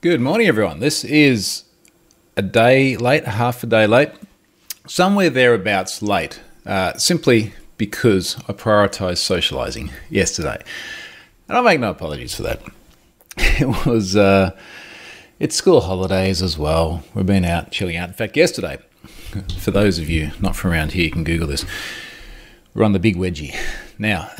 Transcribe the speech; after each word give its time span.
Good 0.00 0.20
morning, 0.20 0.46
everyone. 0.46 0.78
This 0.78 1.02
is 1.02 1.64
a 2.36 2.42
day 2.42 2.96
late, 2.96 3.24
half 3.24 3.64
a 3.64 3.66
day 3.66 3.84
late, 3.88 4.12
somewhere 4.86 5.28
thereabouts 5.28 6.02
late, 6.02 6.38
uh, 6.64 6.96
simply 6.96 7.52
because 7.78 8.36
I 8.46 8.52
prioritised 8.52 9.18
socialising 9.18 9.90
yesterday. 10.08 10.62
And 11.48 11.58
I 11.58 11.62
make 11.62 11.80
no 11.80 11.90
apologies 11.90 12.32
for 12.32 12.44
that. 12.44 12.62
It 13.60 13.86
was, 13.86 14.14
uh, 14.14 14.56
it's 15.40 15.56
school 15.56 15.80
holidays 15.80 16.42
as 16.42 16.56
well. 16.56 17.02
We've 17.12 17.26
been 17.26 17.44
out 17.44 17.72
chilling 17.72 17.96
out. 17.96 18.08
In 18.08 18.14
fact, 18.14 18.36
yesterday, 18.36 18.78
for 19.58 19.72
those 19.72 19.98
of 19.98 20.08
you 20.08 20.30
not 20.38 20.54
from 20.54 20.70
around 20.70 20.92
here, 20.92 21.06
you 21.06 21.10
can 21.10 21.24
Google 21.24 21.48
this. 21.48 21.64
We're 22.72 22.84
on 22.84 22.92
the 22.92 23.00
Big 23.00 23.16
Wedgie. 23.16 23.52
Now, 23.98 24.30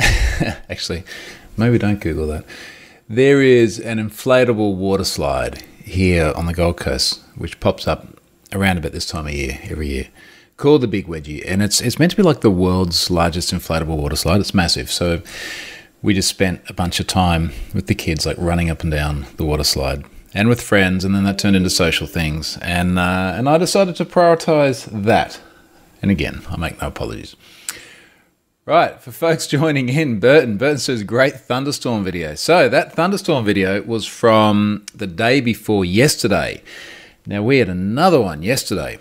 actually, 0.71 1.03
maybe 1.57 1.79
don't 1.79 1.99
Google 1.99 2.29
that. 2.29 2.45
There 3.11 3.41
is 3.41 3.81
an 3.81 3.97
inflatable 3.97 4.77
water 4.77 5.05
slide 5.05 5.63
here 5.83 6.31
on 6.37 6.45
the 6.45 6.53
Gold 6.53 6.77
Coast, 6.77 7.23
which 7.37 7.59
pops 7.59 7.89
up 7.89 8.07
around 8.53 8.77
about 8.77 8.93
this 8.93 9.07
time 9.07 9.27
of 9.27 9.33
year 9.33 9.59
every 9.63 9.89
year, 9.89 10.09
called 10.59 10.83
the 10.83 10.89
Big 10.89 11.07
Wedgie, 11.07 11.43
and 11.47 11.63
it's 11.63 11.81
it's 11.81 11.99
meant 11.99 12.11
to 12.11 12.19
be 12.19 12.23
like 12.23 12.43
the 12.43 12.51
world's 12.51 13.11
largest 13.11 13.51
inflatable 13.51 13.97
water 13.97 14.15
slide. 14.15 14.43
It's 14.43 14.53
massive, 14.53 14.91
so 14.91 15.23
we 16.03 16.13
just 16.13 16.29
spent 16.29 16.61
a 16.69 16.75
bunch 16.75 17.01
of 17.01 17.07
time 17.07 17.53
with 17.73 17.87
the 17.87 17.95
kids, 17.95 18.27
like 18.27 18.37
running 18.37 18.69
up 18.69 18.83
and 18.83 18.93
down 18.93 19.25
the 19.39 19.45
water 19.47 19.65
slide, 19.65 20.05
and 20.35 20.47
with 20.51 20.61
friends, 20.61 21.03
and 21.03 21.15
then 21.15 21.25
that 21.25 21.39
turned 21.39 21.57
into 21.57 21.71
social 21.71 22.07
things, 22.07 22.59
and 22.61 22.99
uh, 22.99 23.33
and 23.35 23.49
I 23.49 23.57
decided 23.57 23.97
to 23.97 24.05
prioritize 24.05 24.85
that. 25.05 25.41
And 26.03 26.11
again, 26.11 26.43
I 26.51 26.59
make 26.59 26.79
no 26.83 26.89
apologies. 26.89 27.37
Right, 28.69 29.01
for 29.01 29.13
folks 29.13 29.47
joining 29.57 29.89
in, 29.89 30.21
Burton. 30.21 30.59
Burton 30.59 30.77
says 30.77 31.03
great 31.03 31.41
thunderstorm 31.41 32.05
video. 32.05 32.35
So 32.35 32.69
that 32.69 32.93
thunderstorm 32.93 33.43
video 33.43 33.81
was 33.81 34.05
from 34.05 34.85
the 34.95 35.07
day 35.07 35.41
before 35.41 35.87
yesterday. 35.87 36.63
Now 37.25 37.43
we 37.43 37.61
had 37.61 37.71
another 37.71 38.21
one 38.21 38.43
yesterday, 38.43 38.99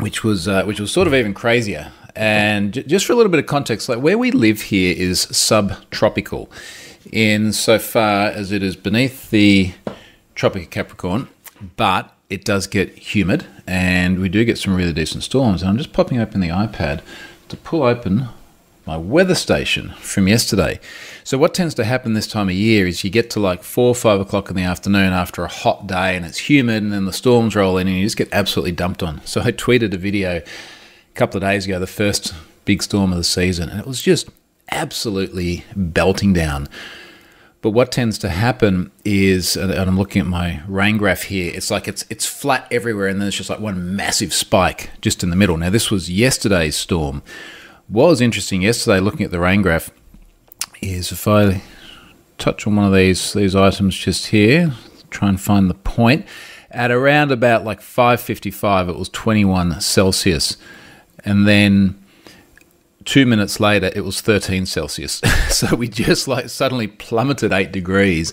which 0.00 0.24
was 0.24 0.48
uh, 0.48 0.64
which 0.64 0.80
was 0.80 0.90
sort 0.90 1.06
of 1.06 1.12
even 1.12 1.34
crazier. 1.34 1.92
And 2.16 2.72
j- 2.72 2.82
just 2.84 3.04
for 3.04 3.12
a 3.12 3.16
little 3.16 3.30
bit 3.30 3.40
of 3.40 3.44
context, 3.44 3.90
like 3.90 3.98
where 3.98 4.16
we 4.16 4.30
live 4.30 4.62
here 4.62 4.94
is 4.96 5.20
subtropical, 5.20 6.50
in 7.12 7.52
so 7.52 7.78
far 7.78 8.28
as 8.28 8.52
it 8.52 8.62
is 8.62 8.74
beneath 8.74 9.28
the 9.28 9.74
Tropic 10.34 10.62
of 10.62 10.70
Capricorn, 10.70 11.28
but 11.76 12.16
it 12.30 12.42
does 12.42 12.66
get 12.66 12.88
humid, 12.96 13.44
and 13.66 14.18
we 14.18 14.30
do 14.30 14.46
get 14.46 14.56
some 14.56 14.74
really 14.74 14.94
decent 14.94 15.24
storms. 15.24 15.60
And 15.60 15.68
I'm 15.68 15.76
just 15.76 15.92
popping 15.92 16.18
open 16.18 16.40
the 16.40 16.48
iPad 16.48 17.02
to 17.50 17.56
pull 17.58 17.82
open 17.82 18.30
my 18.88 18.96
weather 18.96 19.34
station 19.34 19.90
from 20.00 20.26
yesterday. 20.26 20.80
So, 21.22 21.36
what 21.36 21.52
tends 21.52 21.74
to 21.74 21.84
happen 21.84 22.14
this 22.14 22.26
time 22.26 22.48
of 22.48 22.54
year 22.54 22.86
is 22.86 23.04
you 23.04 23.10
get 23.10 23.28
to 23.30 23.38
like 23.38 23.62
four 23.62 23.88
or 23.88 23.94
five 23.94 24.18
o'clock 24.18 24.48
in 24.48 24.56
the 24.56 24.62
afternoon 24.62 25.12
after 25.12 25.44
a 25.44 25.48
hot 25.48 25.86
day 25.86 26.16
and 26.16 26.24
it's 26.24 26.48
humid, 26.48 26.82
and 26.82 26.92
then 26.92 27.04
the 27.04 27.12
storms 27.12 27.54
roll 27.54 27.76
in 27.76 27.86
and 27.86 27.98
you 27.98 28.04
just 28.04 28.16
get 28.16 28.30
absolutely 28.32 28.72
dumped 28.72 29.02
on. 29.02 29.20
So, 29.26 29.42
I 29.42 29.52
tweeted 29.52 29.92
a 29.92 29.98
video 29.98 30.38
a 30.38 31.14
couple 31.14 31.36
of 31.36 31.42
days 31.42 31.66
ago, 31.66 31.78
the 31.78 31.86
first 31.86 32.34
big 32.64 32.82
storm 32.82 33.12
of 33.12 33.18
the 33.18 33.24
season, 33.24 33.68
and 33.68 33.78
it 33.78 33.86
was 33.86 34.00
just 34.00 34.30
absolutely 34.70 35.64
belting 35.76 36.32
down. 36.32 36.66
But 37.60 37.72
what 37.72 37.92
tends 37.92 38.16
to 38.18 38.30
happen 38.30 38.90
is, 39.04 39.54
and 39.54 39.70
I'm 39.70 39.98
looking 39.98 40.20
at 40.20 40.26
my 40.26 40.62
rain 40.66 40.96
graph 40.96 41.24
here, 41.24 41.52
it's 41.54 41.70
like 41.70 41.88
it's 41.88 42.06
it's 42.08 42.24
flat 42.24 42.66
everywhere, 42.70 43.08
and 43.08 43.20
then 43.20 43.28
it's 43.28 43.36
just 43.36 43.50
like 43.50 43.60
one 43.60 43.94
massive 43.96 44.32
spike 44.32 44.92
just 45.02 45.22
in 45.22 45.28
the 45.28 45.36
middle. 45.36 45.58
Now, 45.58 45.68
this 45.68 45.90
was 45.90 46.10
yesterday's 46.10 46.76
storm 46.76 47.22
what 47.88 48.08
was 48.08 48.20
interesting 48.20 48.62
yesterday, 48.62 49.00
looking 49.00 49.24
at 49.24 49.30
the 49.30 49.40
rain 49.40 49.62
graph, 49.62 49.90
is 50.80 51.10
if 51.10 51.26
I 51.26 51.62
touch 52.36 52.66
on 52.66 52.76
one 52.76 52.86
of 52.86 52.92
these 52.92 53.32
these 53.32 53.56
items 53.56 53.96
just 53.96 54.26
here, 54.26 54.72
try 55.10 55.28
and 55.28 55.40
find 55.40 55.68
the 55.68 55.74
point. 55.74 56.26
At 56.70 56.90
around 56.90 57.32
about 57.32 57.64
like 57.64 57.80
5:55, 57.80 58.88
it 58.90 58.96
was 58.96 59.08
21 59.08 59.80
Celsius, 59.80 60.56
and 61.24 61.48
then 61.48 61.98
two 63.04 63.24
minutes 63.24 63.58
later, 63.58 63.90
it 63.94 64.04
was 64.04 64.20
13 64.20 64.66
Celsius. 64.66 65.22
so 65.48 65.74
we 65.74 65.88
just 65.88 66.28
like 66.28 66.50
suddenly 66.50 66.86
plummeted 66.86 67.52
eight 67.52 67.72
degrees 67.72 68.32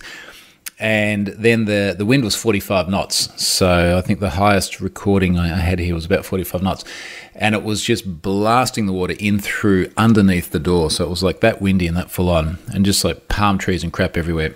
and 0.78 1.28
then 1.28 1.64
the 1.64 1.94
the 1.96 2.04
wind 2.04 2.22
was 2.24 2.34
45 2.34 2.88
knots. 2.88 3.42
So 3.42 3.96
I 3.96 4.00
think 4.02 4.20
the 4.20 4.30
highest 4.30 4.80
recording 4.80 5.38
I 5.38 5.48
had 5.48 5.78
here 5.78 5.94
was 5.94 6.04
about 6.04 6.24
45 6.24 6.62
knots, 6.62 6.84
and 7.34 7.54
it 7.54 7.62
was 7.62 7.82
just 7.82 8.20
blasting 8.22 8.86
the 8.86 8.92
water 8.92 9.14
in 9.18 9.38
through 9.38 9.90
underneath 9.96 10.50
the 10.50 10.58
door. 10.58 10.90
So 10.90 11.04
it 11.04 11.10
was 11.10 11.22
like 11.22 11.40
that 11.40 11.62
windy 11.62 11.86
and 11.86 11.96
that 11.96 12.10
full 12.10 12.28
on, 12.28 12.58
and 12.72 12.84
just 12.84 13.04
like 13.04 13.28
palm 13.28 13.58
trees 13.58 13.82
and 13.82 13.92
crap 13.92 14.16
everywhere. 14.16 14.54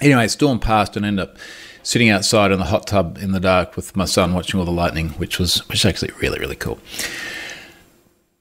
Anyway, 0.00 0.28
storm 0.28 0.60
passed 0.60 0.96
and 0.96 1.04
ended 1.04 1.28
up 1.28 1.36
sitting 1.82 2.10
outside 2.10 2.52
in 2.52 2.58
the 2.58 2.66
hot 2.66 2.86
tub 2.86 3.18
in 3.18 3.32
the 3.32 3.40
dark 3.40 3.76
with 3.76 3.96
my 3.96 4.04
son 4.04 4.34
watching 4.34 4.60
all 4.60 4.66
the 4.66 4.72
lightning, 4.72 5.10
which 5.10 5.38
was 5.38 5.66
which 5.68 5.84
was 5.84 5.84
actually 5.84 6.12
really 6.20 6.38
really 6.38 6.56
cool. 6.56 6.78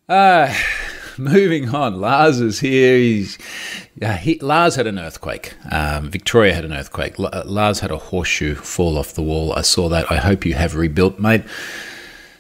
Uh, 0.07 0.53
moving 1.17 1.69
on, 1.73 1.99
Lars 1.99 2.39
is 2.39 2.59
here. 2.59 2.97
He's 2.97 3.37
yeah, 3.99 4.15
he, 4.15 4.39
Lars 4.39 4.75
had 4.75 4.87
an 4.87 4.97
earthquake. 4.97 5.55
Um, 5.69 6.09
Victoria 6.09 6.53
had 6.53 6.63
an 6.63 6.73
earthquake. 6.73 7.19
L- 7.19 7.29
uh, 7.33 7.43
Lars 7.45 7.81
had 7.81 7.91
a 7.91 7.97
horseshoe 7.97 8.55
fall 8.55 8.97
off 8.97 9.13
the 9.13 9.21
wall. 9.21 9.51
I 9.53 9.61
saw 9.61 9.89
that. 9.89 10.09
I 10.09 10.15
hope 10.15 10.45
you 10.45 10.53
have 10.53 10.75
rebuilt, 10.75 11.19
mate. 11.19 11.43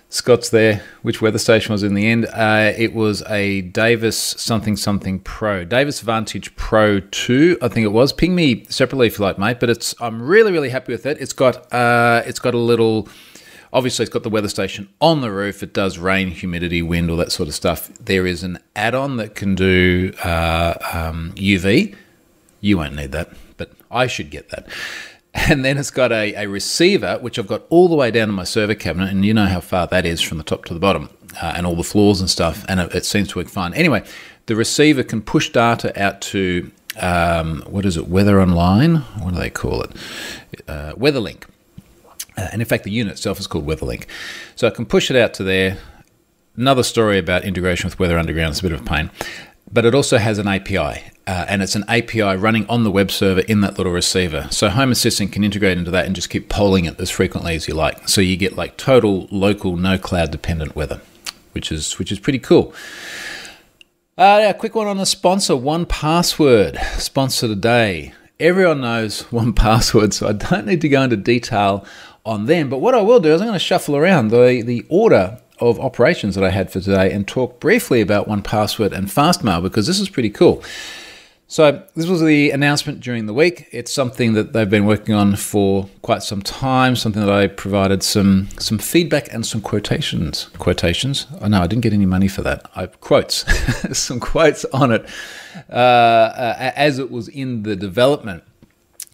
Scott's 0.07 0.49
there. 0.49 0.81
Which 1.01 1.21
weather 1.21 1.37
station 1.37 1.73
was 1.73 1.83
in 1.83 1.93
the 1.93 2.07
end? 2.07 2.25
Uh, 2.27 2.73
it 2.75 2.93
was 2.93 3.21
a 3.23 3.61
Davis 3.61 4.17
something 4.17 4.75
something 4.75 5.19
Pro, 5.19 5.65
Davis 5.65 5.99
Vantage 5.99 6.55
Pro 6.55 6.99
Two, 6.99 7.57
I 7.61 7.67
think 7.67 7.83
it 7.83 7.91
was. 7.91 8.11
Ping 8.13 8.33
me 8.33 8.65
separately 8.69 9.07
if 9.07 9.19
you 9.19 9.25
like, 9.25 9.37
mate. 9.37 9.59
But 9.59 9.69
it's 9.69 9.93
I'm 9.99 10.21
really 10.21 10.51
really 10.51 10.69
happy 10.69 10.93
with 10.93 11.05
it. 11.05 11.17
It's 11.19 11.33
got 11.33 11.71
uh, 11.71 12.23
it's 12.25 12.39
got 12.39 12.55
a 12.55 12.57
little 12.57 13.07
Obviously, 13.71 14.03
it's 14.03 14.13
got 14.13 14.23
the 14.23 14.29
weather 14.29 14.49
station 14.49 14.89
on 14.99 15.21
the 15.21 15.31
roof. 15.31 15.61
It 15.61 15.73
does 15.73 15.97
rain, 15.97 16.29
humidity, 16.31 16.81
wind, 16.81 17.11
all 17.11 17.17
that 17.17 17.31
sort 17.31 17.47
of 17.47 17.55
stuff. 17.55 17.89
There 17.99 18.25
is 18.25 18.43
an 18.43 18.59
add 18.75 18.95
on 18.95 19.17
that 19.17 19.35
can 19.35 19.55
do 19.55 20.11
uh, 20.23 20.73
um, 20.91 21.33
UV. 21.35 21.95
You 22.61 22.77
won't 22.77 22.95
need 22.95 23.11
that, 23.11 23.29
but 23.57 23.71
I 23.91 24.07
should 24.07 24.31
get 24.31 24.49
that. 24.49 24.67
And 25.33 25.63
then 25.63 25.77
it's 25.77 25.91
got 25.91 26.11
a, 26.11 26.33
a 26.33 26.47
receiver, 26.47 27.19
which 27.21 27.37
I've 27.37 27.47
got 27.47 27.63
all 27.69 27.87
the 27.87 27.95
way 27.95 28.09
down 28.09 28.29
in 28.29 28.35
my 28.35 28.43
server 28.43 28.73
cabinet, 28.73 29.11
and 29.11 29.23
you 29.23 29.33
know 29.33 29.45
how 29.45 29.59
far 29.59 29.85
that 29.87 30.05
is 30.05 30.21
from 30.21 30.39
the 30.39 30.43
top 30.43 30.65
to 30.65 30.73
the 30.73 30.79
bottom, 30.79 31.09
uh, 31.41 31.53
and 31.55 31.67
all 31.67 31.75
the 31.75 31.83
floors 31.83 32.19
and 32.19 32.29
stuff, 32.29 32.65
and 32.67 32.79
it, 32.79 32.95
it, 32.95 33.05
seems 33.05 33.29
to 33.29 33.37
work 33.37 33.47
fine. 33.47 33.73
Anyway, 33.75 34.03
the 34.47 34.55
receiver 34.55 35.03
can 35.03 35.21
push 35.21 35.49
data 35.51 35.97
out 36.01 36.19
to, 36.21 36.71
um, 36.99 37.61
what 37.67 37.85
is 37.85 37.95
it, 37.95 38.07
Weather 38.07 38.41
Online? 38.41 38.97
What 39.19 39.35
do 39.35 39.39
they 39.39 39.51
call 39.51 39.83
it? 39.83 39.91
Uh, 40.67 40.93
WeatherLink. 40.93 41.43
Uh, 42.39 42.47
and 42.53 42.61
in 42.61 42.67
fact, 42.67 42.85
the 42.85 42.91
unit 42.91 43.13
itself 43.13 43.39
is 43.39 43.47
called 43.47 43.67
WeatherLink. 43.67 44.05
So 44.55 44.67
I 44.67 44.69
can 44.69 44.85
push 44.85 45.11
it 45.11 45.17
out 45.17 45.33
to 45.35 45.43
there. 45.43 45.77
Another 46.55 46.83
story 46.83 47.17
about 47.17 47.43
integration 47.43 47.87
with 47.89 47.99
Weather 47.99 48.17
Underground 48.17 48.53
is 48.53 48.59
a 48.59 48.63
bit 48.63 48.71
of 48.71 48.81
a 48.81 48.83
pain. 48.83 49.11
But 49.71 49.85
it 49.85 49.93
also 49.93 50.17
has 50.17 50.39
an 50.39 50.47
API, 50.47 51.03
uh, 51.27 51.45
and 51.47 51.61
it's 51.61 51.75
an 51.75 51.83
API 51.87 52.35
running 52.37 52.65
on 52.67 52.83
the 52.83 52.89
web 52.89 53.11
server 53.11 53.41
in 53.41 53.61
that 53.61 53.77
little 53.77 53.91
receiver. 53.91 54.47
So 54.49 54.69
Home 54.69 54.91
Assistant 54.91 55.31
can 55.31 55.43
integrate 55.43 55.77
into 55.77 55.91
that 55.91 56.05
and 56.05 56.15
just 56.15 56.29
keep 56.29 56.49
polling 56.49 56.85
it 56.85 56.99
as 56.99 57.11
frequently 57.11 57.55
as 57.55 57.67
you 57.67 57.75
like. 57.75 58.09
So 58.09 58.21
you 58.21 58.35
get 58.35 58.55
like 58.55 58.77
total 58.77 59.27
local, 59.29 59.77
no 59.77 59.99
cloud 59.99 60.31
dependent 60.31 60.75
weather, 60.75 61.01
which 61.51 61.71
is 61.71 61.99
which 61.99 62.11
is 62.11 62.19
pretty 62.19 62.39
cool. 62.39 62.73
Uh, 64.17 64.47
a 64.49 64.53
quick 64.53 64.75
one 64.75 64.87
on 64.87 64.97
the 64.97 65.05
sponsor, 65.05 65.53
1Password, 65.53 66.83
sponsor 66.99 67.47
today. 67.47 68.13
Everyone 68.39 68.81
knows 68.81 69.23
1Password, 69.31 70.13
so 70.13 70.27
I 70.27 70.33
don't 70.33 70.65
need 70.65 70.81
to 70.81 70.89
go 70.89 71.03
into 71.03 71.15
detail 71.15 71.85
on 72.29 72.45
them. 72.45 72.69
But 72.69 72.77
what 72.77 72.93
I 72.93 73.01
will 73.01 73.19
do 73.19 73.33
is 73.33 73.41
I'm 73.41 73.47
going 73.47 73.59
to 73.59 73.59
shuffle 73.59 73.95
around 73.95 74.29
the, 74.29 74.61
the 74.61 74.85
order 74.87 75.39
of 75.59 75.79
operations 75.79 76.35
that 76.35 76.43
I 76.43 76.51
had 76.51 76.71
for 76.71 76.79
today 76.79 77.11
and 77.11 77.27
talk 77.27 77.59
briefly 77.59 78.01
about 78.01 78.29
1Password 78.29 78.91
and 78.91 79.07
Fastmail 79.07 79.61
because 79.61 79.87
this 79.87 79.99
is 79.99 80.07
pretty 80.07 80.29
cool. 80.29 80.63
So, 81.51 81.83
this 81.95 82.05
was 82.05 82.21
the 82.21 82.51
announcement 82.51 82.99
during 82.99 83.25
the 83.25 83.33
week. 83.33 83.67
It's 83.71 83.91
something 83.91 84.33
that 84.33 84.53
they've 84.53 84.69
been 84.69 84.85
working 84.85 85.15
on 85.15 85.35
for 85.35 85.89
quite 86.03 86.21
some 86.21 86.43
time, 86.43 86.95
something 86.95 87.25
that 87.25 87.31
I 87.31 87.47
provided 87.47 88.03
some 88.03 88.49
some 88.59 88.77
feedback 88.77 89.33
and 89.33 89.43
some 89.43 89.59
quotations. 89.59 90.51
Quotations? 90.59 91.25
Oh, 91.41 91.47
no, 91.47 91.59
I 91.61 91.65
didn't 91.65 91.81
get 91.81 91.91
any 91.91 92.05
money 92.05 92.27
for 92.27 92.43
that. 92.43 92.69
I 92.75 92.85
quotes, 92.85 93.45
some 93.97 94.19
quotes 94.19 94.63
on 94.65 94.91
it 94.91 95.09
uh, 95.71 95.73
uh, 95.73 96.71
as 96.75 96.99
it 96.99 97.09
was 97.09 97.27
in 97.29 97.63
the 97.63 97.75
development. 97.75 98.43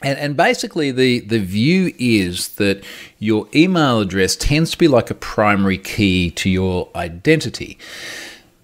And, 0.01 0.19
and 0.19 0.37
basically, 0.37 0.91
the, 0.91 1.21
the 1.21 1.39
view 1.39 1.93
is 1.97 2.49
that 2.55 2.83
your 3.17 3.47
email 3.55 4.01
address 4.01 4.35
tends 4.35 4.71
to 4.71 4.77
be 4.77 4.87
like 4.87 5.09
a 5.09 5.15
primary 5.15 5.77
key 5.77 6.31
to 6.31 6.49
your 6.49 6.89
identity. 6.95 7.77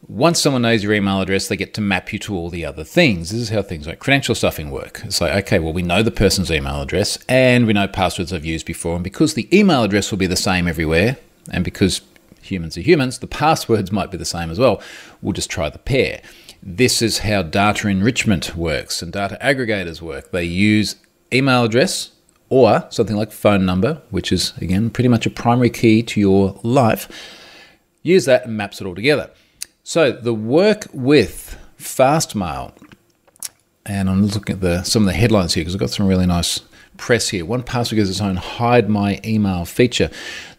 Once 0.07 0.41
someone 0.41 0.63
knows 0.63 0.83
your 0.83 0.93
email 0.93 1.21
address, 1.21 1.47
they 1.47 1.55
get 1.55 1.73
to 1.73 1.79
map 1.79 2.11
you 2.11 2.19
to 2.19 2.35
all 2.35 2.49
the 2.49 2.65
other 2.65 2.83
things. 2.83 3.29
This 3.29 3.39
is 3.39 3.49
how 3.49 3.61
things 3.61 3.87
like 3.87 3.99
credential 3.99 4.35
stuffing 4.35 4.69
work. 4.69 5.01
It's 5.05 5.21
like, 5.21 5.33
okay, 5.45 5.57
well, 5.57 5.71
we 5.71 5.83
know 5.83 6.03
the 6.03 6.11
person's 6.11 6.51
email 6.51 6.81
address 6.81 7.17
and 7.29 7.65
we 7.65 7.71
know 7.71 7.87
passwords 7.87 8.31
they've 8.31 8.43
used 8.43 8.65
before. 8.65 8.95
And 8.95 9.03
because 9.05 9.35
the 9.35 9.47
email 9.57 9.83
address 9.83 10.11
will 10.11 10.17
be 10.17 10.27
the 10.27 10.35
same 10.35 10.67
everywhere, 10.67 11.15
and 11.49 11.63
because 11.63 12.01
humans 12.41 12.77
are 12.77 12.81
humans, 12.81 13.19
the 13.19 13.27
passwords 13.27 13.89
might 13.89 14.11
be 14.11 14.17
the 14.17 14.25
same 14.25 14.51
as 14.51 14.59
well, 14.59 14.81
we'll 15.21 15.31
just 15.31 15.49
try 15.49 15.69
the 15.69 15.79
pair. 15.79 16.21
This 16.61 17.01
is 17.01 17.19
how 17.19 17.41
data 17.41 17.87
enrichment 17.87 18.55
works 18.55 19.01
and 19.01 19.13
data 19.13 19.37
aggregators 19.41 20.01
work. 20.01 20.31
They 20.31 20.43
use 20.43 20.97
email 21.33 21.63
address 21.63 22.11
or 22.49 22.85
something 22.89 23.15
like 23.15 23.31
phone 23.31 23.65
number, 23.65 24.01
which 24.09 24.31
is 24.31 24.53
again 24.57 24.89
pretty 24.89 25.07
much 25.07 25.25
a 25.25 25.29
primary 25.29 25.69
key 25.69 26.03
to 26.03 26.19
your 26.19 26.59
life. 26.63 27.07
Use 28.03 28.25
that 28.25 28.45
and 28.45 28.57
maps 28.57 28.81
it 28.81 28.87
all 28.87 28.95
together. 28.95 29.29
So 29.83 30.11
the 30.11 30.33
work 30.33 30.87
with 30.93 31.57
Fastmail, 31.79 32.73
and 33.85 34.09
I'm 34.09 34.25
looking 34.25 34.55
at 34.55 34.61
the 34.61 34.83
some 34.83 35.03
of 35.03 35.07
the 35.07 35.13
headlines 35.13 35.53
here 35.53 35.61
because 35.61 35.75
I've 35.75 35.79
got 35.79 35.89
some 35.89 36.07
really 36.07 36.25
nice 36.25 36.61
press 36.97 37.29
here. 37.29 37.43
1Password 37.43 37.97
has 37.97 38.09
its 38.09 38.21
own 38.21 38.35
hide 38.35 38.89
my 38.89 39.19
email 39.25 39.65
feature. 39.65 40.09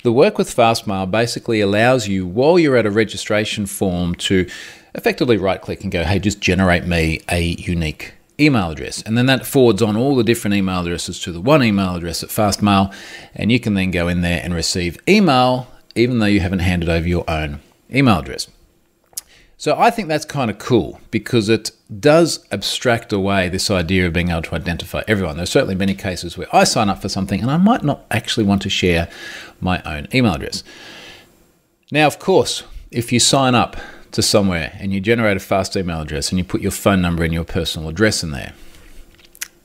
The 0.03 0.13
work 0.13 0.39
with 0.39 0.55
Fastmail 0.55 1.09
basically 1.11 1.61
allows 1.61 2.09
you, 2.09 2.27
while 2.27 2.59
you're 2.59 2.77
at 2.77 2.87
a 2.87 2.91
registration 2.91 3.67
form, 3.67 4.17
to 4.17 4.49
effectively 4.95 5.37
right 5.37 5.61
click 5.61 5.83
and 5.83 5.93
go, 5.93 6.03
hey, 6.03 6.19
just 6.19 6.41
generate 6.41 6.85
me 6.85 7.21
a 7.31 7.41
unique 7.41 8.15
email 8.41 8.71
address. 8.71 9.03
And 9.03 9.17
then 9.17 9.27
that 9.27 9.47
forwards 9.47 9.83
on 9.83 9.97
all 9.97 10.17
the 10.17 10.25
different 10.25 10.55
email 10.55 10.81
addresses 10.81 11.21
to 11.21 11.33
the 11.33 11.41
one 11.41 11.63
email 11.63 11.95
address 11.95 12.23
at 12.23 12.31
Fastmail. 12.31 12.95
And 13.35 13.53
you 13.53 13.61
can 13.61 13.75
then 13.75 13.91
go 13.91 14.09
in 14.09 14.21
there 14.21 14.41
and 14.43 14.55
receive 14.55 14.99
email, 15.09 15.69
even 15.95 16.19
though 16.19 16.27
you 16.27 16.41
haven't 16.41 16.61
handed 16.61 16.89
over 16.89 17.07
your 17.07 17.29
own 17.29 17.61
email 17.93 18.19
address. 18.19 18.49
So 19.63 19.79
I 19.79 19.91
think 19.91 20.09
that's 20.09 20.25
kind 20.25 20.51
of 20.51 20.59
cool 20.59 21.01
because 21.13 21.49
it 21.49 21.71
does 22.01 22.45
abstract 22.51 23.13
away 23.13 23.49
this 23.49 23.71
idea 23.71 24.09
of 24.09 24.13
being 24.13 24.31
able 24.31 24.43
to 24.43 24.57
identify 24.57 25.05
everyone. 25.07 25.37
There's 25.37 25.51
certainly 25.51 25.77
many 25.77 25.95
cases 25.95 26.37
where 26.37 26.49
I 26.53 26.65
sign 26.65 26.89
up 26.89 27.01
for 27.01 27.09
something 27.09 27.41
and 27.41 27.49
I 27.49 27.59
might 27.59 27.85
not 27.85 28.05
actually 28.11 28.45
want 28.45 28.63
to 28.63 28.69
share 28.69 29.09
my 29.61 29.81
own 29.83 30.09
email 30.13 30.35
address. 30.35 30.65
Now, 31.93 32.09
of 32.09 32.19
course, 32.19 32.65
if 32.91 33.13
you 33.13 33.21
sign 33.21 33.55
up 33.55 33.77
to 34.13 34.23
somewhere 34.23 34.77
and 34.79 34.93
you 34.93 35.01
generate 35.01 35.37
a 35.37 35.41
Fastmail 35.41 36.03
address 36.03 36.31
and 36.31 36.39
you 36.39 36.45
put 36.45 36.61
your 36.61 36.71
phone 36.71 37.03
number 37.03 37.25
and 37.25 37.33
your 37.33 37.45
personal 37.45 37.89
address 37.89 38.23
in 38.23 38.31
there, 38.31 38.53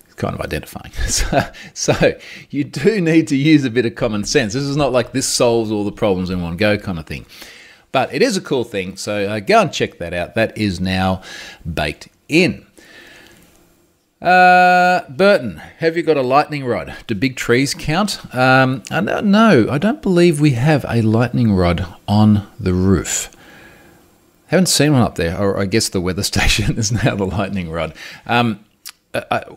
it's 0.06 0.16
kind 0.16 0.34
of 0.34 0.42
identifying. 0.42 0.92
So, 1.08 1.42
so 1.74 2.20
you 2.50 2.64
do 2.64 3.02
need 3.02 3.28
to 3.30 3.38
use 3.38 3.64
a 3.66 3.70
bit 3.70 3.86
of 3.86 3.96
common 3.96 4.24
sense. 4.24 4.54
This 4.54 4.64
is 4.64 4.78
not 4.78 4.92
like 4.92 5.12
this 5.12 5.28
solves 5.28 5.72
all 5.72 5.84
the 5.84 5.92
problems 5.92 6.30
in 6.30 6.42
one 6.42 6.58
go 6.58 6.78
kind 6.78 7.00
of 7.00 7.06
thing. 7.06 7.26
But 7.92 8.14
it 8.14 8.22
is 8.22 8.36
a 8.36 8.42
cool 8.42 8.64
thing, 8.64 8.98
so 8.98 9.28
uh, 9.28 9.40
go 9.40 9.62
and 9.62 9.72
check 9.72 9.98
that 10.00 10.14
out. 10.14 10.36
That 10.36 10.58
is 10.58 10.80
now 10.80 11.22
baked 11.72 12.10
in. 12.28 12.66
Uh, 14.22 15.08
Burton, 15.10 15.62
have 15.78 15.96
you 15.96 16.04
got 16.04 16.18
a 16.18 16.22
lightning 16.22 16.66
rod? 16.66 16.96
Do 17.06 17.16
big 17.16 17.36
trees 17.36 17.74
count? 17.74 18.20
Um, 18.36 18.84
no, 18.92 19.68
I 19.70 19.78
don't 19.78 20.02
believe 20.02 20.42
we 20.42 20.52
have 20.52 20.86
a 20.90 21.02
lightning 21.02 21.54
rod 21.54 21.86
on 22.08 22.48
the 22.60 22.74
roof. 22.74 23.32
Haven't 24.48 24.68
seen 24.68 24.94
one 24.94 25.02
up 25.02 25.16
there, 25.16 25.38
or 25.38 25.60
I 25.60 25.66
guess 25.66 25.90
the 25.90 26.02
weather 26.02 26.24
station 26.34 26.78
is 26.78 26.92
now 26.92 27.16
the 27.16 27.26
lightning 27.26 27.70
rod. 27.72 27.94
Um, 28.26 28.64
uh, 29.14 29.22
uh 29.32 29.56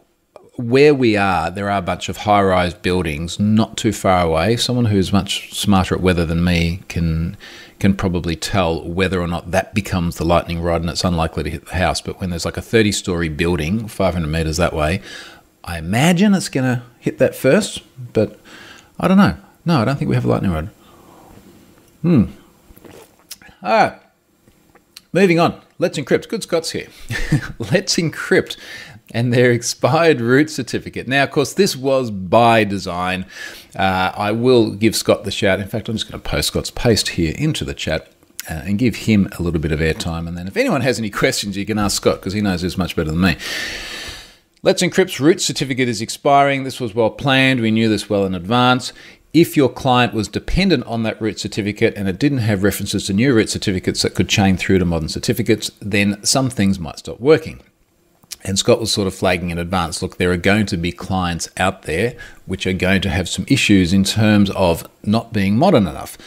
where 0.57 0.95
we 0.95 1.17
are, 1.17 1.51
there 1.51 1.71
are 1.71 1.79
a 1.79 1.83
bunch 1.83 2.09
of 2.09 2.19
high 2.19 2.43
rise 2.43 2.75
buildings 2.75 3.41
not 3.41 3.77
too 3.77 3.93
far 3.93 4.27
away. 4.27 4.57
Someone 4.57 4.87
who's 4.87 5.13
much 5.13 5.55
smarter 5.55 5.95
at 5.95 6.01
weather 6.01 6.27
than 6.27 6.45
me 6.45 6.83
can 6.89 7.37
can 7.79 7.95
probably 7.95 8.37
tell 8.37 8.87
whether 8.87 9.21
or 9.21 9.27
not 9.27 9.53
that 9.53 9.75
becomes 9.75 10.17
the 10.17 10.25
lightning 10.25 10.61
rod 10.61 10.83
and 10.83 10.91
it's 10.91 11.03
unlikely 11.03 11.43
to 11.45 11.51
hit 11.51 11.65
the 11.65 11.77
house. 11.77 12.03
But 12.03 12.21
when 12.21 12.29
there's 12.29 12.45
like 12.45 12.59
a 12.59 12.63
30 12.63 12.93
story 12.93 13.31
building, 13.31 13.89
500 13.89 14.27
meters 14.29 14.59
that 14.59 14.75
way, 14.75 15.01
I 15.65 15.79
imagine 15.79 16.35
it's 16.35 16.51
going 16.51 16.65
to 16.65 16.83
hit 16.99 17.17
that 17.19 17.35
first. 17.35 17.83
But 18.13 18.39
I 18.99 19.09
don't 19.09 19.17
know. 19.17 19.37
No, 19.65 19.81
I 19.81 19.87
don't 19.87 19.97
think 19.97 20.11
we 20.11 20.15
have 20.15 20.27
a 20.27 20.29
lightning 20.29 20.53
rod. 20.53 20.71
Hmm. 22.03 22.25
All 23.63 23.71
right. 23.71 24.01
Moving 25.13 25.41
on. 25.41 25.61
Let's 25.79 25.99
Encrypt. 25.99 26.29
Good 26.29 26.45
Scott's 26.45 26.71
here. 26.71 26.89
Let's 27.59 27.97
Encrypt 27.97 28.57
and 29.13 29.33
their 29.33 29.51
expired 29.51 30.21
root 30.21 30.51
certificate. 30.51 31.09
Now, 31.09 31.25
of 31.25 31.33
course, 31.33 31.55
this 31.55 31.77
was 31.77 32.13
by 32.13 32.63
design. 32.63 33.27
Uh, 33.75 34.13
I 34.15 34.31
will 34.31 34.71
give 34.71 34.95
Scott 34.95 35.25
the 35.25 35.33
shout. 35.33 35.59
In 35.59 35.67
fact, 35.67 35.89
I'm 35.89 35.97
just 35.97 36.09
going 36.09 36.21
to 36.21 36.29
post 36.29 36.49
Scott's 36.49 36.71
paste 36.71 37.09
here 37.11 37.35
into 37.37 37.65
the 37.65 37.75
chat. 37.75 38.13
Uh, 38.49 38.55
and 38.65 38.79
give 38.79 38.97
him 38.97 39.29
a 39.39 39.43
little 39.43 39.61
bit 39.61 39.71
of 39.71 39.81
airtime. 39.81 40.27
And 40.27 40.37
then, 40.37 40.49
if 40.49 40.57
anyone 40.57 40.81
has 40.81 40.99
any 40.99 41.11
questions, 41.11 41.59
you 41.59 41.67
can 41.67 41.79
ask 41.79 41.99
Scott 41.99 42.17
because 42.17 42.33
he 42.33 42.41
knows 42.41 42.63
this 42.63 42.79
much 42.79 42.97
better 42.97 43.11
than 43.11 43.21
me. 43.21 43.37
Let's 44.63 44.83
Encrypt's 44.83 45.21
root 45.21 45.43
certificate 45.43 45.91
is 45.91 46.01
expiring. 46.01 46.65
This 46.65 46.81
was 46.81 46.95
well 46.95 47.11
planned. 47.11 47.61
We 47.61 47.71
knew 47.71 47.91
this 47.91 48.09
well 48.09 48.25
in 48.25 48.35
advance. 48.35 48.95
If 49.33 49.57
your 49.57 49.69
client 49.69 50.13
was 50.13 50.27
dependent 50.27 50.85
on 50.87 51.05
that 51.05 51.21
root 51.21 51.39
certificate 51.39 51.95
and 51.97 52.09
it 52.09 52.19
didn't 52.19 52.39
have 52.39 52.65
references 52.65 53.07
to 53.07 53.13
new 53.13 53.33
root 53.33 53.49
certificates 53.49 54.03
that 54.03 54.17
could 54.17 54.29
chain 54.29 54.57
through 54.57 54.81
to 54.81 54.85
modern 54.85 55.09
certificates, 55.09 55.71
then 55.81 56.23
some 56.25 56.51
things 56.51 56.81
might 56.81 56.99
stop 56.99 57.21
working. 57.21 57.61
And 58.43 58.59
Scott 58.59 58.81
was 58.81 58.91
sort 58.91 59.07
of 59.07 59.15
flagging 59.15 59.51
in 59.51 59.59
advance 59.59 60.03
look, 60.03 60.17
there 60.17 60.33
are 60.33 60.37
going 60.37 60.67
to 60.67 60.77
be 60.77 60.91
clients 60.91 61.49
out 61.59 61.83
there 61.83 62.17
which 62.47 62.67
are 62.67 62.73
going 62.73 63.03
to 63.03 63.11
have 63.11 63.29
some 63.29 63.45
issues 63.49 63.93
in 63.93 64.03
terms 64.03 64.51
of 64.51 64.89
not 65.05 65.33
being 65.33 65.57
modern 65.57 65.87
enough. 65.87 66.19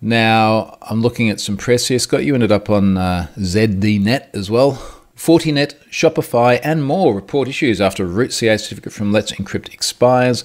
Now, 0.00 0.76
I'm 0.82 1.00
looking 1.00 1.30
at 1.30 1.40
some 1.40 1.56
press 1.56 1.86
here. 1.88 1.98
Scott, 1.98 2.24
you 2.24 2.34
ended 2.34 2.52
up 2.52 2.68
on 2.68 2.98
uh, 2.98 3.28
ZDNet 3.38 4.34
as 4.34 4.50
well. 4.50 4.72
Fortinet, 5.16 5.76
Shopify, 5.90 6.60
and 6.62 6.84
more 6.84 7.14
report 7.14 7.48
issues 7.48 7.80
after 7.80 8.04
root 8.04 8.32
CA 8.32 8.58
certificate 8.58 8.92
from 8.92 9.12
Let's 9.12 9.32
Encrypt 9.32 9.72
expires. 9.72 10.44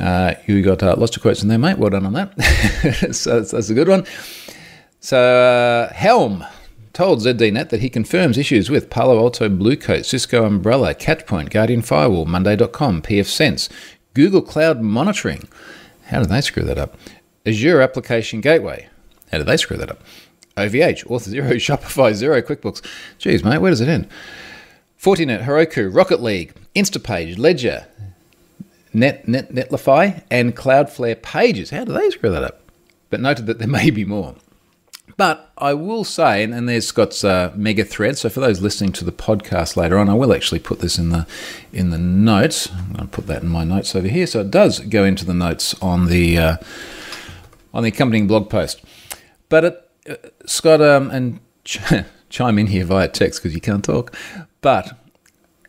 Uh, 0.00 0.34
you 0.46 0.62
got 0.62 0.82
uh, 0.82 0.94
lots 0.96 1.16
of 1.16 1.22
quotes 1.22 1.42
in 1.42 1.48
there, 1.48 1.58
mate. 1.58 1.78
Well 1.78 1.90
done 1.90 2.06
on 2.06 2.12
that. 2.14 2.32
so 3.14 3.38
that's, 3.38 3.50
that's, 3.50 3.70
a 3.70 3.74
good 3.74 3.88
one. 3.88 4.06
So, 5.00 5.18
uh, 5.18 5.92
Helme 5.92 6.46
told 6.92 7.20
ZDNet 7.20 7.70
that 7.70 7.80
he 7.80 7.90
confirms 7.90 8.38
issues 8.38 8.70
with 8.70 8.90
Palo 8.90 9.18
Alto 9.18 9.48
Bluecoat, 9.48 10.04
Cisco 10.04 10.44
Umbrella, 10.44 10.94
Catchpoint, 10.94 11.50
Guardian 11.50 11.82
Firewall, 11.82 12.26
Monday.com, 12.26 13.02
pfSense, 13.02 13.68
Google 14.14 14.42
Cloud 14.42 14.80
Monitoring. 14.80 15.48
How 16.06 16.20
did 16.20 16.28
they 16.28 16.40
screw 16.40 16.64
that 16.64 16.78
up? 16.78 16.96
Azure 17.46 17.80
Application 17.80 18.40
Gateway. 18.40 18.88
How 19.30 19.38
did 19.38 19.46
they 19.46 19.56
screw 19.56 19.76
that 19.78 19.90
up? 19.90 20.02
OVH, 20.56 21.06
Auth0, 21.06 21.52
Shopify, 21.54 22.12
Xero, 22.12 22.42
QuickBooks. 22.42 22.84
Geez, 23.18 23.42
mate, 23.42 23.58
where 23.58 23.70
does 23.70 23.80
it 23.80 23.88
end? 23.88 24.08
Fortinet, 25.00 25.44
Heroku, 25.44 25.92
Rocket 25.92 26.22
League, 26.22 26.54
Instapage, 26.76 27.38
Ledger, 27.38 27.86
Net, 28.92 29.26
Net, 29.26 29.52
Netlify, 29.52 30.22
and 30.30 30.54
Cloudflare 30.56 31.20
Pages. 31.22 31.70
How 31.70 31.84
do 31.84 31.92
they 31.92 32.10
screw 32.10 32.30
that 32.30 32.44
up? 32.44 32.60
But 33.10 33.20
noted 33.20 33.46
that 33.46 33.58
there 33.58 33.68
may 33.68 33.90
be 33.90 34.04
more. 34.04 34.34
But 35.16 35.52
I 35.58 35.74
will 35.74 36.04
say, 36.04 36.42
and, 36.42 36.54
and 36.54 36.68
there's 36.68 36.86
Scott's 36.86 37.22
uh, 37.22 37.52
mega 37.54 37.84
thread. 37.84 38.16
So 38.18 38.28
for 38.28 38.40
those 38.40 38.60
listening 38.60 38.92
to 38.92 39.04
the 39.04 39.12
podcast 39.12 39.76
later 39.76 39.98
on, 39.98 40.08
I 40.08 40.14
will 40.14 40.32
actually 40.32 40.60
put 40.60 40.80
this 40.80 40.98
in 40.98 41.10
the 41.10 41.26
in 41.72 41.90
the 41.90 41.98
notes. 41.98 42.68
To 42.96 43.06
put 43.06 43.26
that 43.26 43.42
in 43.42 43.48
my 43.48 43.64
notes 43.64 43.94
over 43.94 44.08
here, 44.08 44.26
so 44.26 44.40
it 44.40 44.50
does 44.50 44.80
go 44.80 45.04
into 45.04 45.24
the 45.24 45.34
notes 45.34 45.74
on 45.82 46.06
the 46.06 46.38
uh, 46.38 46.56
on 47.74 47.82
the 47.82 47.90
accompanying 47.90 48.26
blog 48.26 48.48
post. 48.48 48.82
But 49.48 49.64
it, 49.64 49.90
uh, 50.08 50.14
Scott, 50.46 50.80
um, 50.80 51.10
and 51.10 51.40
ch- 51.64 51.78
chime 52.30 52.58
in 52.58 52.68
here 52.68 52.84
via 52.84 53.08
text 53.08 53.40
because 53.40 53.54
you 53.54 53.60
can't 53.60 53.84
talk. 53.84 54.16
But 54.60 54.98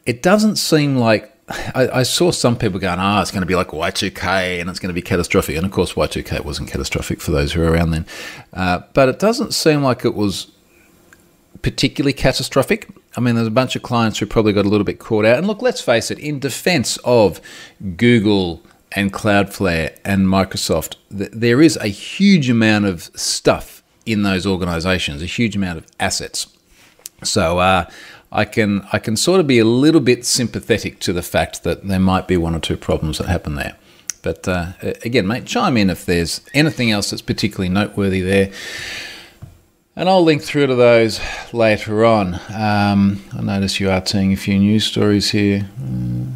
it 0.05 0.21
doesn't 0.21 0.55
seem 0.55 0.95
like 0.95 1.32
I, 1.49 1.89
I, 1.99 2.03
saw 2.03 2.31
some 2.31 2.57
people 2.57 2.79
going, 2.79 2.99
ah, 2.99 3.19
oh, 3.19 3.21
it's 3.21 3.31
going 3.31 3.41
to 3.41 3.47
be 3.47 3.55
like 3.55 3.69
Y2K 3.69 4.61
and 4.61 4.69
it's 4.69 4.79
going 4.79 4.89
to 4.89 4.93
be 4.93 5.01
catastrophic. 5.01 5.57
And 5.57 5.65
of 5.65 5.71
course, 5.71 5.93
Y2K 5.93 6.45
wasn't 6.45 6.69
catastrophic 6.69 7.19
for 7.19 7.31
those 7.31 7.51
who 7.51 7.59
were 7.59 7.71
around 7.71 7.91
then. 7.91 8.05
Uh, 8.53 8.81
but 8.93 9.09
it 9.09 9.19
doesn't 9.19 9.53
seem 9.53 9.83
like 9.83 10.05
it 10.05 10.15
was 10.15 10.51
particularly 11.61 12.13
catastrophic. 12.13 12.87
I 13.17 13.21
mean, 13.21 13.35
there's 13.35 13.47
a 13.47 13.51
bunch 13.51 13.75
of 13.75 13.83
clients 13.83 14.19
who 14.19 14.25
probably 14.25 14.53
got 14.53 14.65
a 14.65 14.69
little 14.69 14.85
bit 14.85 14.99
caught 14.99 15.25
out. 15.25 15.37
And 15.37 15.45
look, 15.45 15.61
let's 15.61 15.81
face 15.81 16.09
it, 16.11 16.19
in 16.19 16.39
defense 16.39 16.97
of 17.03 17.41
Google 17.97 18.63
and 18.93 19.11
Cloudflare 19.11 19.97
and 20.05 20.27
Microsoft, 20.27 20.95
th- 21.15 21.31
there 21.33 21.61
is 21.61 21.75
a 21.77 21.87
huge 21.87 22.49
amount 22.49 22.85
of 22.85 23.03
stuff 23.15 23.83
in 24.05 24.23
those 24.23 24.45
organizations, 24.45 25.21
a 25.21 25.25
huge 25.25 25.55
amount 25.55 25.77
of 25.77 25.87
assets. 25.99 26.47
So, 27.23 27.59
uh, 27.59 27.89
I 28.33 28.45
can 28.45 28.85
I 28.91 28.97
can 28.97 29.15
sort 29.15 29.39
of 29.39 29.47
be 29.47 29.59
a 29.59 29.65
little 29.65 30.01
bit 30.01 30.25
sympathetic 30.25 30.99
to 31.01 31.13
the 31.13 31.21
fact 31.21 31.63
that 31.63 31.87
there 31.87 31.99
might 31.99 32.27
be 32.27 32.35
one 32.35 32.55
or 32.55 32.59
two 32.59 32.75
problems 32.75 33.19
that 33.19 33.27
happen 33.27 33.55
there. 33.55 33.77
But 34.23 34.47
uh, 34.47 34.73
again, 34.81 35.27
mate, 35.27 35.45
chime 35.45 35.77
in 35.77 35.89
if 35.89 36.05
there's 36.05 36.41
anything 36.53 36.89
else 36.89 37.11
that's 37.11 37.21
particularly 37.21 37.69
noteworthy 37.69 38.21
there. 38.21 38.51
And 39.95 40.09
I'll 40.09 40.23
link 40.23 40.41
through 40.41 40.67
to 40.67 40.75
those 40.75 41.19
later 41.53 42.03
on. 42.03 42.39
Um, 42.51 43.23
I 43.37 43.41
notice 43.41 43.79
you 43.79 43.91
are 43.91 44.03
seeing 44.03 44.33
a 44.33 44.37
few 44.37 44.57
news 44.57 44.85
stories 44.85 45.29
here. 45.29 45.69
Uh, 45.79 46.31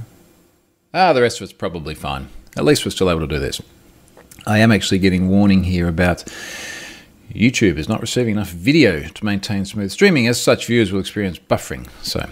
ah, 0.94 1.14
the 1.14 1.24
rest 1.24 1.40
of 1.40 1.46
it's 1.46 1.54
probably 1.54 1.96
fine. 1.96 2.28
At 2.56 2.66
least 2.66 2.86
we're 2.86 2.92
still 2.92 3.10
able 3.10 3.22
to 3.22 3.28
do 3.28 3.40
this. 3.40 3.60
I 4.46 4.60
am 4.60 4.72
actually 4.72 5.00
getting 5.00 5.28
warning 5.28 5.64
here 5.64 5.88
about 5.88 6.24
YouTube 7.38 7.78
is 7.78 7.88
not 7.88 8.02
receiving 8.02 8.34
enough 8.34 8.50
video 8.50 9.08
to 9.08 9.26
maintain 9.26 9.66
smooth 9.66 9.92
streaming. 9.92 10.28
As 10.28 10.42
such, 10.42 10.66
viewers 10.66 10.92
will 10.92 11.00
experience 11.00 11.38
buffering. 11.38 11.88
So 12.02 12.28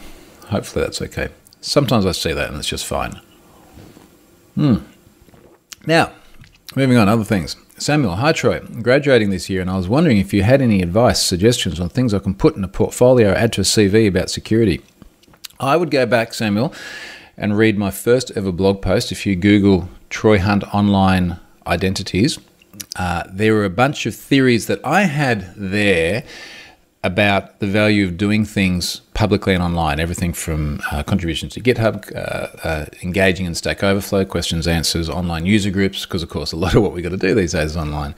hopefully 0.47 0.83
that's 0.83 1.01
okay. 1.01 1.29
Sometimes 1.62 2.05
I 2.05 2.12
see 2.12 2.33
that 2.33 2.50
and 2.50 2.57
it's 2.57 2.67
just 2.67 2.85
fine. 2.85 3.21
Hmm. 4.55 4.77
Now, 5.85 6.12
moving 6.75 6.97
on, 6.97 7.07
other 7.07 7.24
things. 7.24 7.55
Samuel, 7.77 8.15
hi 8.15 8.31
Troy. 8.31 8.59
I'm 8.59 8.81
graduating 8.81 9.29
this 9.29 9.50
year 9.50 9.62
and 9.62 9.69
I 9.69 9.77
was 9.77 9.88
wondering 9.88 10.17
if 10.17 10.33
you 10.33 10.43
had 10.43 10.62
any 10.62 10.81
advice, 10.81 11.21
suggestions 11.21 11.79
on 11.79 11.89
things 11.89 12.13
I 12.13 12.19
can 12.19 12.33
put 12.33 12.55
in 12.55 12.63
a 12.63 12.69
portfolio 12.69 13.31
or 13.31 13.35
add 13.35 13.53
to 13.53 13.62
a 13.62 13.65
CV 13.65 14.07
about 14.07 14.29
security. 14.29 14.81
I 15.59 15.75
would 15.77 15.91
go 15.91 16.05
back, 16.05 16.33
Samuel, 16.33 16.74
and 17.38 17.57
read 17.57 17.77
my 17.77 17.91
first 17.91 18.31
ever 18.35 18.51
blog 18.51 18.81
post. 18.81 19.12
If 19.12 19.25
you 19.25 19.35
Google 19.35 19.89
Troy 20.09 20.39
Hunt 20.39 20.63
Online 20.74 21.39
Identities, 21.67 22.39
uh, 22.95 23.23
there 23.29 23.53
were 23.53 23.65
a 23.65 23.69
bunch 23.69 24.05
of 24.05 24.15
theories 24.15 24.67
that 24.67 24.79
I 24.85 25.03
had 25.03 25.53
there 25.55 26.23
about 27.03 27.59
the 27.59 27.67
value 27.67 28.03
of 28.03 28.17
doing 28.17 28.45
things 28.45 29.01
publicly 29.13 29.53
and 29.53 29.61
online. 29.61 29.99
Everything 29.99 30.33
from 30.33 30.81
uh, 30.91 31.03
contributions 31.03 31.53
to 31.53 31.61
GitHub, 31.61 32.13
uh, 32.15 32.67
uh, 32.67 32.85
engaging 33.03 33.45
in 33.45 33.53
Stack 33.53 33.83
Overflow, 33.83 34.25
questions, 34.25 34.67
answers, 34.67 35.07
online 35.07 35.45
user 35.45 35.69
groups, 35.69 36.05
because 36.05 36.23
of 36.23 36.29
course 36.29 36.51
a 36.51 36.55
lot 36.55 36.73
of 36.73 36.81
what 36.81 36.93
we've 36.93 37.03
got 37.03 37.09
to 37.09 37.17
do 37.17 37.35
these 37.35 37.51
days 37.51 37.71
is 37.71 37.77
online. 37.77 38.15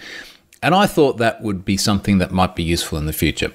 And 0.63 0.73
I 0.73 0.87
thought 0.87 1.17
that 1.17 1.41
would 1.41 1.65
be 1.65 1.75
something 1.75 2.17
that 2.19 2.31
might 2.31 2.55
be 2.55 2.63
useful 2.63 2.97
in 2.97 3.07
the 3.07 3.13
future. 3.13 3.51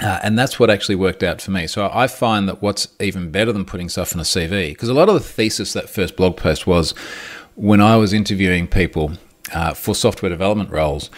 Uh, 0.00 0.20
and 0.22 0.38
that's 0.38 0.58
what 0.58 0.70
actually 0.70 0.96
worked 0.96 1.22
out 1.22 1.40
for 1.40 1.50
me. 1.50 1.66
So 1.66 1.90
I 1.92 2.06
find 2.06 2.48
that 2.48 2.62
what's 2.62 2.88
even 3.00 3.30
better 3.30 3.52
than 3.52 3.64
putting 3.64 3.88
stuff 3.88 4.12
in 4.12 4.20
a 4.20 4.24
CV, 4.24 4.68
because 4.68 4.88
a 4.88 4.94
lot 4.94 5.08
of 5.08 5.14
the 5.14 5.20
thesis 5.20 5.72
that 5.72 5.90
first 5.90 6.16
blog 6.16 6.36
post 6.36 6.66
was 6.66 6.92
when 7.56 7.80
I 7.80 7.96
was 7.96 8.12
interviewing 8.12 8.66
people 8.66 9.12
uh, 9.54 9.72
for 9.72 9.94
software 9.94 10.28
development 10.28 10.70
roles, 10.70 11.10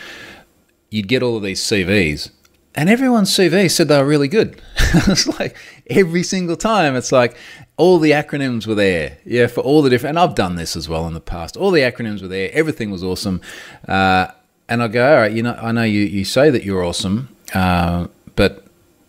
you'd 0.90 1.08
get 1.08 1.22
all 1.22 1.36
of 1.36 1.42
these 1.42 1.60
CVs, 1.60 2.30
and 2.74 2.90
everyone's 2.90 3.30
CV 3.30 3.70
said 3.70 3.88
they 3.88 3.98
were 3.98 4.06
really 4.06 4.28
good. 4.28 4.60
it's 4.78 5.26
like 5.40 5.56
every 5.88 6.22
single 6.22 6.56
time, 6.56 6.94
it's 6.94 7.10
like 7.10 7.36
all 7.78 7.98
the 7.98 8.10
acronyms 8.10 8.66
were 8.66 8.74
there. 8.74 9.18
Yeah, 9.24 9.46
for 9.46 9.62
all 9.62 9.82
the 9.82 9.90
different, 9.90 10.16
and 10.16 10.18
I've 10.18 10.34
done 10.34 10.56
this 10.56 10.76
as 10.76 10.88
well 10.88 11.06
in 11.06 11.14
the 11.14 11.20
past. 11.20 11.56
All 11.56 11.70
the 11.70 11.80
acronyms 11.80 12.20
were 12.20 12.28
there. 12.28 12.50
Everything 12.52 12.90
was 12.90 13.02
awesome. 13.02 13.40
Uh, 13.88 14.28
and 14.68 14.82
I 14.82 14.88
go, 14.88 15.08
all 15.08 15.16
right, 15.16 15.32
you 15.32 15.42
know, 15.42 15.58
I 15.60 15.72
know 15.72 15.84
you, 15.84 16.00
you 16.00 16.24
say 16.24 16.50
that 16.50 16.64
you're 16.64 16.84
awesome, 16.84 17.28
uh, 17.54 18.08
but 18.34 18.64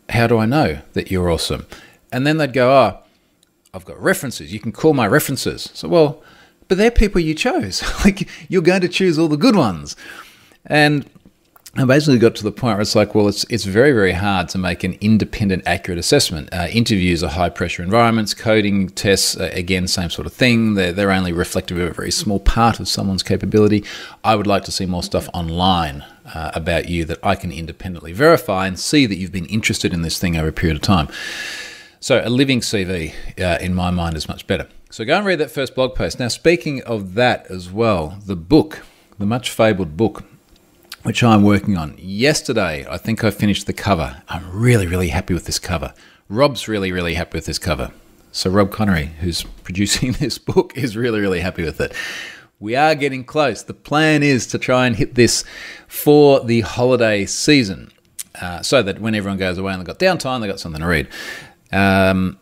how 0.10 0.28
do 0.28 0.38
I 0.38 0.46
know 0.46 0.80
that 0.94 1.12
you're 1.12 1.30
awesome? 1.30 1.66
And 2.12 2.26
then 2.26 2.38
they'd 2.38 2.54
go, 2.54 2.72
oh, 2.72 3.00
I've 3.74 3.86
got 3.86 4.02
references. 4.02 4.54
You 4.54 4.60
can 4.60 4.72
call 4.72 4.94
my 4.94 5.08
references. 5.08 5.70
So, 5.74 5.88
well, 5.88 6.24
but 6.68 6.78
they're 6.78 6.92
people 6.92 7.22
you 7.22 7.34
chose. 7.34 7.84
like, 8.06 8.28
you're 8.50 8.62
going 8.62 8.82
to 8.82 8.90
choose 8.90 9.18
all 9.18 9.28
the 9.28 9.38
good 9.38 9.56
ones. 9.56 9.96
And 10.66 11.10
I 11.80 11.86
basically 11.86 12.18
got 12.18 12.34
to 12.36 12.44
the 12.44 12.52
point 12.52 12.78
where 12.78 12.82
it's 12.82 12.96
like, 12.96 13.14
well, 13.14 13.28
it's 13.28 13.44
it's 13.50 13.66
very 13.66 13.92
very 13.92 14.14
hard 14.14 14.50
to 14.50 14.58
make 14.58 14.84
an 14.84 14.98
independent, 15.00 15.62
accurate 15.68 16.00
assessment. 16.00 16.50
Uh, 16.52 16.68
interviews 16.72 17.24
are 17.24 17.30
high 17.30 17.50
pressure 17.50 17.84
environments. 17.84 18.34
Coding 18.34 18.90
tests, 18.90 19.38
uh, 19.38 19.52
again, 19.54 19.88
same 19.88 20.10
sort 20.10 20.26
of 20.26 20.34
thing. 20.34 20.74
They're 20.74 20.92
they're 20.92 21.12
only 21.12 21.32
reflective 21.32 21.78
of 21.78 21.92
a 21.92 21.94
very 21.94 22.10
small 22.10 22.40
part 22.40 22.80
of 22.80 22.88
someone's 22.88 23.22
capability. 23.22 23.84
I 24.24 24.36
would 24.36 24.48
like 24.48 24.64
to 24.64 24.72
see 24.72 24.88
more 24.88 25.04
stuff 25.04 25.30
online 25.36 26.04
uh, 26.34 26.50
about 26.56 26.90
you 26.90 27.06
that 27.06 27.20
I 27.22 27.36
can 27.36 27.52
independently 27.52 28.12
verify 28.12 28.66
and 28.66 28.80
see 28.80 29.06
that 29.06 29.18
you've 29.18 29.32
been 29.32 29.46
interested 29.46 29.94
in 29.94 30.02
this 30.02 30.18
thing 30.18 30.36
over 30.36 30.48
a 30.48 30.54
period 30.54 30.78
of 30.78 30.82
time. 30.82 31.10
So 32.00 32.22
a 32.24 32.30
living 32.30 32.62
CV, 32.62 33.14
uh, 33.40 33.60
in 33.62 33.76
my 33.76 33.92
mind, 33.92 34.18
is 34.18 34.28
much 34.28 34.48
better. 34.48 34.68
So 34.90 35.04
go 35.06 35.18
and 35.18 35.26
read 35.26 35.40
that 35.40 35.52
first 35.52 35.76
blog 35.76 35.96
post. 35.96 36.20
Now, 36.20 36.30
speaking 36.30 36.82
of 36.84 37.14
that 37.16 37.52
as 37.52 37.70
well, 37.70 38.18
the 38.26 38.36
book, 38.36 38.86
the 39.20 39.26
much 39.26 39.50
fabled 39.52 39.98
book 39.98 40.24
which 41.08 41.24
I'm 41.24 41.44
working 41.44 41.78
on. 41.78 41.96
Yesterday, 41.98 42.86
I 42.90 42.98
think 42.98 43.24
I 43.24 43.32
finished 43.32 43.66
the 43.66 43.72
cover. 43.72 44.22
I'm 44.28 44.52
really, 44.52 44.88
really 44.88 45.08
happy 45.08 45.34
with 45.34 45.46
this 45.46 45.58
cover. 45.58 45.94
Rob's 46.28 46.68
really, 46.68 46.92
really 46.92 47.14
happy 47.14 47.38
with 47.38 47.46
this 47.46 47.60
cover. 47.60 47.92
So, 48.34 48.50
Rob 48.50 48.72
Conery, 48.72 49.14
who's 49.20 49.44
producing 49.64 50.12
this 50.14 50.38
book, 50.38 50.76
is 50.76 50.98
really, 50.98 51.22
really 51.22 51.40
happy 51.40 51.64
with 51.64 51.80
it. 51.80 51.94
We 52.60 52.76
are 52.76 52.94
getting 52.94 53.24
close. 53.24 53.64
The 53.64 53.74
plan 53.74 54.22
is 54.22 54.48
to 54.48 54.60
try 54.60 54.86
and 54.86 54.98
hit 54.98 55.16
this 55.16 55.46
for 55.88 56.44
the 56.44 56.62
holiday 56.62 57.26
season 57.26 57.92
uh, 58.42 58.62
so 58.62 58.84
that 58.84 59.00
when 59.00 59.16
everyone 59.16 59.38
goes 59.38 59.58
away 59.58 59.72
and 59.72 59.80
they've 59.80 59.88
got 59.88 60.00
downtime, 60.00 60.42
they've 60.42 60.50
got 60.50 60.60
something 60.60 60.82
to 60.82 60.88
read. 60.88 61.08
Um, 61.72 62.38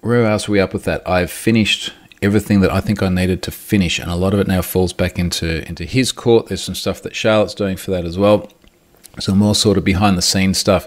where 0.00 0.26
else 0.26 0.48
are 0.48 0.52
we 0.52 0.60
up 0.60 0.72
with 0.72 0.84
that? 0.84 1.06
I've 1.06 1.30
finished 1.30 1.92
everything 2.22 2.60
that 2.60 2.70
I 2.70 2.80
think 2.80 3.02
I 3.02 3.08
needed 3.08 3.42
to 3.44 3.50
finish, 3.50 3.98
and 3.98 4.10
a 4.10 4.16
lot 4.16 4.34
of 4.34 4.40
it 4.40 4.46
now 4.46 4.62
falls 4.62 4.92
back 4.92 5.18
into 5.18 5.66
into 5.68 5.84
his 5.84 6.12
court. 6.12 6.46
There's 6.46 6.62
some 6.62 6.74
stuff 6.74 7.02
that 7.02 7.14
Charlotte's 7.14 7.54
doing 7.54 7.76
for 7.76 7.90
that 7.92 8.04
as 8.04 8.18
well, 8.18 8.50
so 9.18 9.34
more 9.34 9.54
sort 9.54 9.78
of 9.78 9.84
behind 9.84 10.16
the 10.16 10.22
scenes 10.22 10.58
stuff. 10.58 10.86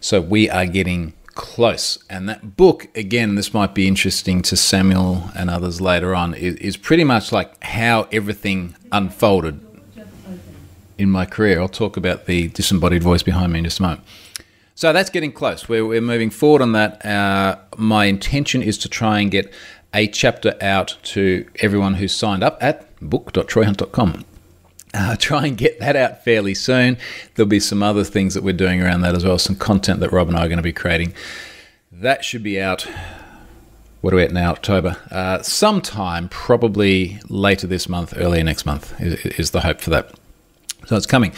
So 0.00 0.20
we 0.20 0.48
are 0.50 0.66
getting 0.66 1.14
close, 1.26 1.98
and 2.10 2.28
that 2.28 2.56
book 2.56 2.88
again, 2.96 3.34
this 3.36 3.54
might 3.54 3.74
be 3.74 3.86
interesting 3.86 4.42
to 4.42 4.56
Samuel 4.56 5.30
and 5.36 5.50
others 5.50 5.80
later 5.80 6.14
on, 6.14 6.34
is, 6.34 6.54
is 6.56 6.76
pretty 6.76 7.04
much 7.04 7.32
like 7.32 7.62
how 7.62 8.08
everything 8.12 8.74
unfolded 8.92 9.60
in 10.96 11.10
my 11.10 11.24
career. 11.24 11.60
I'll 11.60 11.68
talk 11.68 11.96
about 11.96 12.26
the 12.26 12.48
disembodied 12.48 13.02
voice 13.02 13.22
behind 13.22 13.52
me 13.52 13.60
in 13.60 13.64
just 13.64 13.78
a 13.78 13.82
moment. 13.82 14.00
So 14.78 14.92
that's 14.92 15.10
getting 15.10 15.32
close. 15.32 15.68
We're, 15.68 15.84
we're 15.84 16.00
moving 16.00 16.30
forward 16.30 16.62
on 16.62 16.70
that. 16.70 17.04
Uh, 17.04 17.56
my 17.76 18.04
intention 18.04 18.62
is 18.62 18.78
to 18.78 18.88
try 18.88 19.18
and 19.18 19.28
get 19.28 19.52
a 19.92 20.06
chapter 20.06 20.54
out 20.60 20.96
to 21.02 21.48
everyone 21.56 21.94
who's 21.94 22.14
signed 22.14 22.44
up 22.44 22.58
at 22.60 22.86
book.troyhunt.com. 23.00 24.24
Uh, 24.94 25.16
try 25.16 25.46
and 25.46 25.58
get 25.58 25.80
that 25.80 25.96
out 25.96 26.22
fairly 26.22 26.54
soon. 26.54 26.96
There'll 27.34 27.48
be 27.48 27.58
some 27.58 27.82
other 27.82 28.04
things 28.04 28.34
that 28.34 28.44
we're 28.44 28.52
doing 28.52 28.80
around 28.80 29.00
that 29.00 29.16
as 29.16 29.24
well, 29.24 29.36
some 29.36 29.56
content 29.56 29.98
that 29.98 30.12
Rob 30.12 30.28
and 30.28 30.36
I 30.36 30.44
are 30.44 30.48
going 30.48 30.58
to 30.58 30.62
be 30.62 30.72
creating. 30.72 31.12
That 31.90 32.24
should 32.24 32.44
be 32.44 32.60
out. 32.60 32.86
What 34.00 34.12
are 34.12 34.16
we 34.18 34.22
at 34.22 34.30
now? 34.30 34.52
October. 34.52 34.96
Uh, 35.10 35.42
sometime, 35.42 36.28
probably 36.28 37.18
later 37.28 37.66
this 37.66 37.88
month, 37.88 38.14
earlier 38.16 38.44
next 38.44 38.64
month, 38.64 38.94
is, 39.00 39.26
is 39.40 39.50
the 39.50 39.62
hope 39.62 39.80
for 39.80 39.90
that. 39.90 40.12
So 40.86 40.94
it's 40.94 41.04
coming. 41.04 41.32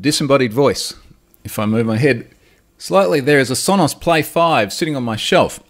Disembodied 0.00 0.54
voice. 0.54 0.94
If 1.44 1.58
I 1.58 1.66
move 1.66 1.84
my 1.84 1.98
head 1.98 2.26
slightly, 2.78 3.20
there 3.20 3.38
is 3.38 3.50
a 3.50 3.54
Sonos 3.54 3.98
Play 3.98 4.22
5 4.22 4.72
sitting 4.72 4.96
on 4.96 5.02
my 5.02 5.16
shelf. 5.16 5.60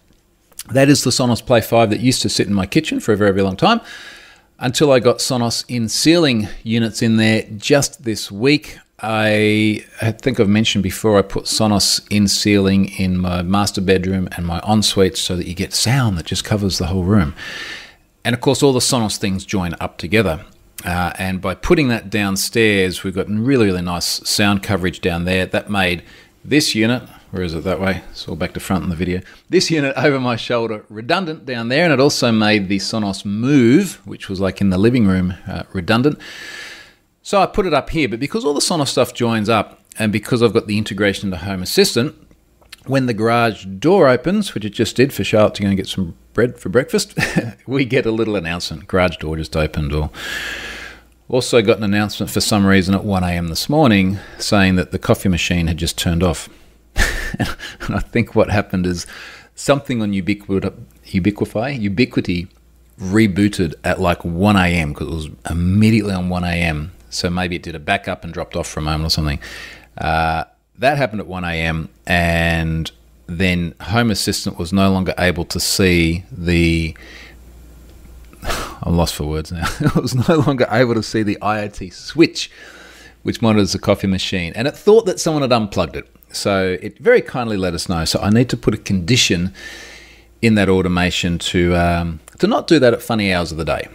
That 0.71 0.89
is 0.89 1.03
the 1.03 1.09
Sonos 1.09 1.45
Play 1.45 1.61
5 1.61 1.89
that 1.89 1.99
used 1.99 2.21
to 2.21 2.29
sit 2.29 2.47
in 2.47 2.53
my 2.53 2.65
kitchen 2.65 2.99
for 2.99 3.11
a 3.13 3.17
very, 3.17 3.31
very 3.31 3.43
long 3.43 3.57
time 3.57 3.81
until 4.59 4.91
I 4.91 4.99
got 4.99 5.17
Sonos 5.17 5.63
in 5.67 5.89
ceiling 5.89 6.47
units 6.63 7.01
in 7.01 7.17
there 7.17 7.45
just 7.57 8.03
this 8.03 8.31
week. 8.31 8.77
I, 9.01 9.85
think 10.19 10.39
I've 10.39 10.49
mentioned 10.49 10.83
before 10.83 11.17
I 11.17 11.21
put 11.21 11.45
Sonos 11.45 12.05
in 12.09 12.27
ceiling 12.27 12.89
in 12.99 13.17
my 13.17 13.41
master 13.41 13.79
bedroom 13.79 14.27
and 14.35 14.45
my 14.45 14.59
ensuite 14.67 15.17
so 15.17 15.37
that 15.37 15.47
you 15.47 15.55
get 15.55 15.73
sound 15.73 16.17
that 16.17 16.25
just 16.25 16.43
covers 16.43 16.77
the 16.77 16.87
whole 16.87 17.03
room. 17.03 17.33
And 18.25 18.35
of 18.35 18.41
course, 18.41 18.61
all 18.61 18.73
the 18.73 18.79
Sonos 18.79 19.17
things 19.17 19.45
join 19.45 19.73
up 19.79 19.97
together. 19.97 20.45
Uh, 20.83 21.13
and 21.17 21.41
by 21.41 21.55
putting 21.55 21.87
that 21.89 22.09
downstairs, 22.09 23.03
we've 23.03 23.15
got 23.15 23.29
really, 23.29 23.67
really 23.67 23.81
nice 23.81 24.05
sound 24.29 24.63
coverage 24.63 25.01
down 25.01 25.25
there. 25.25 25.45
That 25.45 25.69
made 25.69 26.03
this 26.49 26.73
unit, 26.73 27.03
where 27.31 27.43
is 27.43 27.53
it 27.53 27.63
that 27.63 27.79
way? 27.79 28.01
It's 28.09 28.27
all 28.27 28.35
back 28.35 28.53
to 28.53 28.59
front 28.59 28.83
in 28.83 28.89
the 28.89 28.95
video. 28.95 29.21
This 29.49 29.69
unit 29.69 29.95
over 29.95 30.19
my 30.19 30.35
shoulder, 30.35 30.83
redundant 30.89 31.45
down 31.45 31.69
there, 31.69 31.83
and 31.83 31.93
it 31.93 31.99
also 31.99 32.31
made 32.31 32.69
the 32.69 32.77
Sonos 32.77 33.23
Move, 33.23 34.01
which 34.05 34.29
was 34.29 34.39
like 34.39 34.59
in 34.59 34.71
the 34.71 34.77
living 34.77 35.05
room, 35.05 35.35
uh, 35.47 35.63
redundant. 35.73 36.19
So 37.21 37.39
I 37.39 37.45
put 37.45 37.67
it 37.67 37.73
up 37.73 37.91
here, 37.91 38.09
but 38.09 38.19
because 38.19 38.43
all 38.43 38.55
the 38.55 38.61
Sonos 38.61 38.87
stuff 38.87 39.13
joins 39.13 39.47
up, 39.47 39.79
and 39.99 40.11
because 40.11 40.41
I've 40.41 40.53
got 40.53 40.65
the 40.65 40.77
integration 40.77 41.27
into 41.27 41.45
Home 41.45 41.61
Assistant, 41.61 42.15
when 42.87 43.05
the 43.05 43.13
garage 43.13 43.65
door 43.65 44.07
opens, 44.07 44.55
which 44.55 44.65
it 44.65 44.71
just 44.71 44.95
did 44.95 45.13
for 45.13 45.23
Charlotte 45.23 45.53
to 45.55 45.61
go 45.61 45.67
and 45.67 45.77
get 45.77 45.87
some 45.87 46.15
bread 46.33 46.57
for 46.57 46.69
breakfast, 46.69 47.15
we 47.67 47.85
get 47.85 48.07
a 48.07 48.11
little 48.11 48.35
announcement. 48.35 48.87
Garage 48.87 49.17
door 49.17 49.37
just 49.37 49.55
opened, 49.55 49.93
or 49.93 50.09
also 51.29 51.61
got 51.61 51.77
an 51.77 51.83
announcement 51.83 52.31
for 52.31 52.41
some 52.41 52.65
reason 52.65 52.95
at 52.95 53.05
1 53.05 53.23
a.m. 53.23 53.47
this 53.47 53.69
morning 53.69 54.17
saying 54.39 54.75
that 54.75 54.91
the 54.91 54.99
coffee 54.99 55.29
machine 55.29 55.67
had 55.67 55.77
just 55.77 55.97
turned 55.97 56.23
off. 56.23 56.49
and 56.95 57.95
I 57.95 57.99
think 57.99 58.35
what 58.35 58.49
happened 58.49 58.85
is 58.85 59.05
something 59.55 60.01
on 60.01 60.11
Ubiquiti, 60.11 60.73
Ubiquify, 61.05 61.79
Ubiquiti 61.79 62.47
rebooted 62.99 63.75
at 63.83 64.01
like 64.01 64.25
1 64.25 64.55
a.m. 64.55 64.93
because 64.93 65.07
it 65.07 65.13
was 65.13 65.29
immediately 65.49 66.13
on 66.13 66.29
1 66.29 66.43
a.m. 66.43 66.91
So 67.09 67.29
maybe 67.29 67.55
it 67.55 67.63
did 67.63 67.75
a 67.75 67.79
backup 67.79 68.23
and 68.23 68.33
dropped 68.33 68.55
off 68.55 68.67
for 68.67 68.79
a 68.79 68.83
moment 68.83 69.05
or 69.05 69.09
something. 69.09 69.39
Uh, 69.97 70.45
that 70.79 70.97
happened 70.97 71.21
at 71.21 71.27
1 71.27 71.43
a.m. 71.43 71.89
and 72.07 72.91
then 73.27 73.75
Home 73.81 74.09
Assistant 74.09 74.57
was 74.57 74.73
no 74.73 74.91
longer 74.91 75.13
able 75.17 75.45
to 75.45 75.59
see 75.59 76.25
the. 76.31 76.95
I'm 78.81 78.95
lost 78.95 79.15
for 79.15 79.25
words 79.25 79.51
now. 79.51 79.67
it 79.79 79.95
was 79.95 80.15
no 80.15 80.35
longer 80.35 80.67
able 80.71 80.93
to 80.93 81.03
see 81.03 81.23
the 81.23 81.37
IoT 81.41 81.93
switch, 81.93 82.51
which 83.23 83.41
monitors 83.41 83.73
the 83.73 83.79
coffee 83.79 84.07
machine, 84.07 84.53
and 84.55 84.67
it 84.67 84.75
thought 84.75 85.05
that 85.05 85.19
someone 85.19 85.41
had 85.41 85.51
unplugged 85.51 85.95
it. 85.95 86.07
So 86.31 86.77
it 86.81 86.99
very 86.99 87.21
kindly 87.21 87.57
let 87.57 87.73
us 87.73 87.89
know. 87.89 88.05
So 88.05 88.19
I 88.19 88.29
need 88.29 88.49
to 88.49 88.57
put 88.57 88.73
a 88.73 88.77
condition 88.77 89.53
in 90.41 90.55
that 90.55 90.69
automation 90.69 91.37
to 91.39 91.75
um, 91.75 92.19
to 92.39 92.47
not 92.47 92.67
do 92.67 92.79
that 92.79 92.93
at 92.93 93.01
funny 93.01 93.33
hours 93.33 93.51
of 93.51 93.57
the 93.57 93.65
day. 93.65 93.87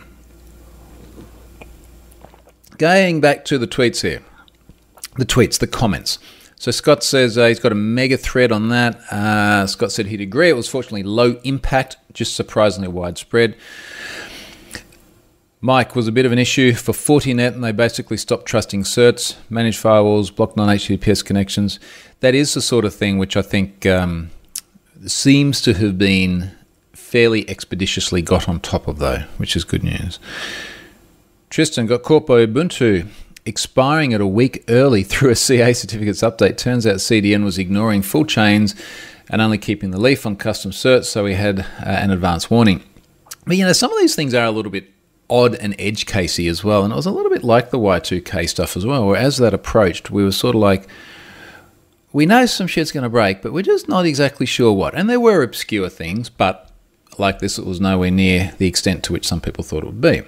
Going 2.76 3.20
back 3.20 3.44
to 3.46 3.56
the 3.56 3.68
tweets 3.68 4.02
here, 4.02 4.22
the 5.16 5.24
tweets, 5.24 5.58
the 5.58 5.66
comments. 5.66 6.18
So 6.56 6.70
Scott 6.70 7.04
says 7.04 7.36
uh, 7.36 7.46
he's 7.46 7.60
got 7.60 7.72
a 7.72 7.76
mega 7.76 8.16
thread 8.16 8.50
on 8.50 8.68
that. 8.70 8.96
Uh, 9.12 9.66
Scott 9.66 9.92
said 9.92 10.06
he'd 10.06 10.20
agree. 10.20 10.48
It 10.48 10.56
was 10.56 10.68
fortunately 10.68 11.02
low 11.02 11.38
impact, 11.44 11.96
just 12.12 12.34
surprisingly 12.34 12.88
widespread. 12.88 13.56
Mike 15.64 15.97
was 15.97 16.06
a 16.06 16.12
bit 16.12 16.26
of 16.26 16.33
an 16.33 16.38
issue 16.38 16.75
for 16.75 16.92
Fortinet, 16.92 17.54
and 17.54 17.64
they 17.64 17.73
basically 17.73 18.18
stopped 18.18 18.44
trusting 18.44 18.83
certs, 18.83 19.37
managed 19.49 19.83
firewalls, 19.83 20.35
blocked 20.37 20.59
non-HTTPS 20.59 21.25
connections. 21.25 21.80
That 22.21 22.35
is 22.35 22.52
the 22.52 22.61
sort 22.61 22.85
of 22.85 22.94
thing 22.94 23.16
which 23.16 23.35
I 23.35 23.40
think 23.40 23.87
um, 23.87 24.30
seems 25.06 25.62
to 25.62 25.73
have 25.73 25.97
been 25.97 26.50
fairly 26.92 27.49
expeditiously 27.49 28.21
got 28.21 28.47
on 28.47 28.61
top 28.61 28.87
of, 28.87 28.99
though, 28.99 29.21
which 29.38 29.56
is 29.56 29.64
good 29.64 29.83
news. 29.83 30.18
Tristan 31.49 31.87
got 31.87 32.02
caught 32.02 32.26
by 32.26 32.44
Ubuntu 32.44 33.09
expiring 33.47 34.12
at 34.12 34.21
a 34.21 34.26
week 34.26 34.64
early 34.68 35.02
through 35.11 35.30
a 35.30 35.35
CA 35.35 35.73
certificates 35.73 36.21
update. 36.21 36.59
Turns 36.59 36.87
out 36.87 36.97
CDN 36.97 37.42
was 37.42 37.56
ignoring 37.56 38.02
full 38.02 38.26
chains 38.26 38.75
and 39.30 39.40
only 39.40 39.56
keeping 39.56 39.92
the 39.92 39.99
leaf 40.00 40.26
on 40.26 40.37
custom 40.37 40.73
certs, 40.73 41.06
so 41.06 41.25
we 41.25 41.33
had 41.33 41.61
uh, 41.61 41.64
an 41.87 42.11
advance 42.11 42.50
warning. 42.50 42.83
But 43.47 43.56
you 43.56 43.64
know, 43.64 43.73
some 43.73 43.90
of 43.90 43.99
these 43.99 44.14
things 44.14 44.35
are 44.35 44.44
a 44.44 44.50
little 44.50 44.71
bit 44.71 44.93
odd 45.30 45.54
and 45.56 45.74
edge 45.78 46.06
casey 46.06 46.48
as 46.48 46.62
well, 46.62 46.84
and 46.84 46.92
it 46.92 46.96
was 46.96 47.06
a 47.06 47.10
little 47.10 47.30
bit 47.30 47.44
like 47.44 47.70
the 47.70 47.78
Y2K 47.78 48.48
stuff 48.48 48.76
as 48.76 48.84
well, 48.84 49.06
where 49.06 49.16
as 49.16 49.38
that 49.38 49.54
approached, 49.54 50.10
we 50.10 50.24
were 50.24 50.32
sort 50.32 50.54
of 50.54 50.60
like, 50.60 50.88
we 52.12 52.26
know 52.26 52.46
some 52.46 52.66
shit's 52.66 52.92
going 52.92 53.02
to 53.02 53.10
break, 53.10 53.42
but 53.42 53.52
we're 53.52 53.62
just 53.62 53.88
not 53.88 54.06
exactly 54.06 54.46
sure 54.46 54.72
what. 54.72 54.94
And 54.94 55.10
there 55.10 55.20
were 55.20 55.42
obscure 55.42 55.88
things, 55.88 56.30
but 56.30 56.70
like 57.18 57.40
this, 57.40 57.58
it 57.58 57.66
was 57.66 57.80
nowhere 57.80 58.10
near 58.10 58.54
the 58.58 58.66
extent 58.66 59.02
to 59.04 59.12
which 59.12 59.26
some 59.26 59.40
people 59.40 59.64
thought 59.64 59.82
it 59.82 59.86
would 59.86 60.00
be. 60.00 60.22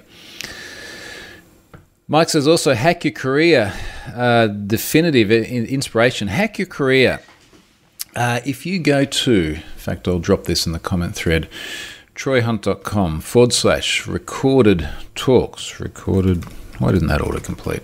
Mike 2.09 2.29
says 2.29 2.47
also 2.47 2.73
hack 2.73 3.03
your 3.03 3.13
career, 3.13 3.73
uh, 4.15 4.47
definitive 4.47 5.29
inspiration. 5.31 6.29
Hack 6.29 6.57
your 6.57 6.67
career. 6.67 7.21
Uh, 8.15 8.39
if 8.45 8.65
you 8.65 8.79
go 8.79 9.03
to, 9.03 9.55
in 9.55 9.61
fact, 9.75 10.07
I'll 10.07 10.19
drop 10.19 10.45
this 10.45 10.65
in 10.65 10.71
the 10.71 10.79
comment 10.79 11.15
thread, 11.15 11.49
troyhunt.com 12.17 13.21
forward 13.21 13.53
slash 13.53 14.07
recorded 14.07 14.89
talks. 15.13 15.79
Recorded, 15.79 16.43
why 16.79 16.91
didn't 16.91 17.09
that 17.09 17.21
autocomplete? 17.21 17.83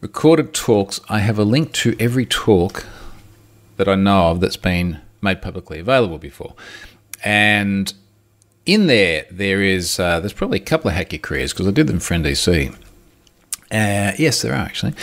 Recorded 0.00 0.54
talks. 0.54 1.00
I 1.08 1.18
have 1.18 1.36
a 1.36 1.44
link 1.44 1.72
to 1.72 1.96
every 1.98 2.24
talk 2.24 2.86
that 3.78 3.88
I 3.88 3.96
know 3.96 4.28
of 4.28 4.40
that's 4.40 4.56
been 4.56 5.00
made 5.20 5.42
publicly 5.42 5.80
available 5.80 6.18
before. 6.18 6.54
And 7.24 7.92
in 8.64 8.86
there, 8.86 9.26
there 9.28 9.60
is 9.60 9.98
uh, 9.98 10.20
there's 10.20 10.32
probably 10.32 10.60
a 10.60 10.64
couple 10.64 10.88
of 10.88 10.96
hack 10.96 11.12
your 11.12 11.18
careers 11.18 11.52
because 11.52 11.66
I 11.66 11.72
did 11.72 11.88
them 11.88 11.98
for 11.98 12.14
NDC. 12.14 12.74
Uh, 13.72 14.12
yes, 14.16 14.40
there 14.42 14.52
are 14.52 14.56
actually. 14.56 14.94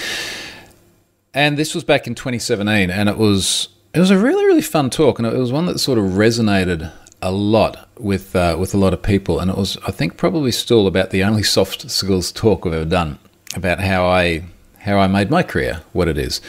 And 1.34 1.58
this 1.58 1.76
was 1.76 1.84
back 1.84 2.08
in 2.08 2.16
2017, 2.16 2.90
and 2.90 3.10
it 3.10 3.18
was 3.18 3.68
it 3.94 4.00
was 4.00 4.12
a 4.12 4.18
really 4.18 4.46
really 4.46 4.62
fun 4.62 4.90
talk, 4.90 5.20
and 5.20 5.28
it 5.28 5.34
was 5.34 5.52
one 5.52 5.66
that 5.66 5.80
sort 5.80 6.00
of 6.00 6.06
resonated 6.06 6.92
a 7.22 7.32
lot 7.32 7.88
with 8.00 8.36
uh, 8.36 8.56
with 8.60 8.74
a 8.74 8.78
lot 8.78 8.94
of 8.94 9.02
people, 9.02 9.40
and 9.40 9.52
it 9.52 9.58
was 9.58 9.78
I 9.88 9.92
think 9.92 10.18
probably 10.18 10.52
still 10.52 10.88
about 10.88 11.12
the 11.12 11.24
only 11.24 11.44
soft 11.44 11.90
skills 11.90 12.32
talk 12.32 12.66
I've 12.66 12.74
ever 12.74 12.86
done 12.86 13.20
about 13.56 13.80
how 13.80 14.06
I 14.06 14.44
how 14.80 14.98
I 14.98 15.08
made 15.08 15.30
my 15.30 15.44
career 15.44 15.82
what 15.94 16.08
it 16.08 16.18
is. 16.18 16.42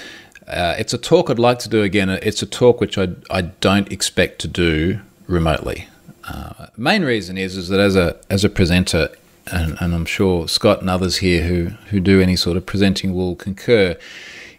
Uh, 0.49 0.75
it's 0.79 0.93
a 0.93 0.99
talk 0.99 1.31
I'd 1.31 1.39
like 1.39 1.59
to 1.61 1.69
do 1.69 1.83
again. 1.83 2.11
It's 2.11 2.43
a 2.43 2.47
talk 2.47 2.81
which 2.81 2.99
I 2.99 3.09
I 3.31 3.43
don't 3.43 3.91
expect 3.93 4.41
to 4.41 4.49
do 4.49 5.01
remotely. 5.27 5.89
Uh, 6.25 6.67
main 6.77 7.03
reason 7.03 7.37
is 7.37 7.57
is 7.57 7.69
that 7.69 7.81
as 7.81 7.97
a 7.97 8.19
as 8.31 8.45
a 8.45 8.49
presenter, 8.49 9.09
and, 9.51 9.77
and 9.81 9.95
I'm 9.95 10.07
sure 10.07 10.49
Scott 10.49 10.81
and 10.81 10.91
others 10.91 11.19
here 11.19 11.45
who 11.45 11.67
who 11.91 12.01
do 12.01 12.21
any 12.21 12.37
sort 12.37 12.57
of 12.57 12.67
presenting 12.67 13.15
will 13.15 13.37
concur. 13.37 13.97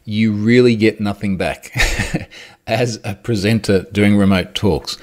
You 0.06 0.34
really 0.34 0.76
get 0.76 1.00
nothing 1.00 1.38
back 1.38 1.72
as 2.68 3.00
a 3.06 3.16
presenter 3.16 3.84
doing 3.94 4.18
remote 4.18 4.54
talks, 4.54 4.98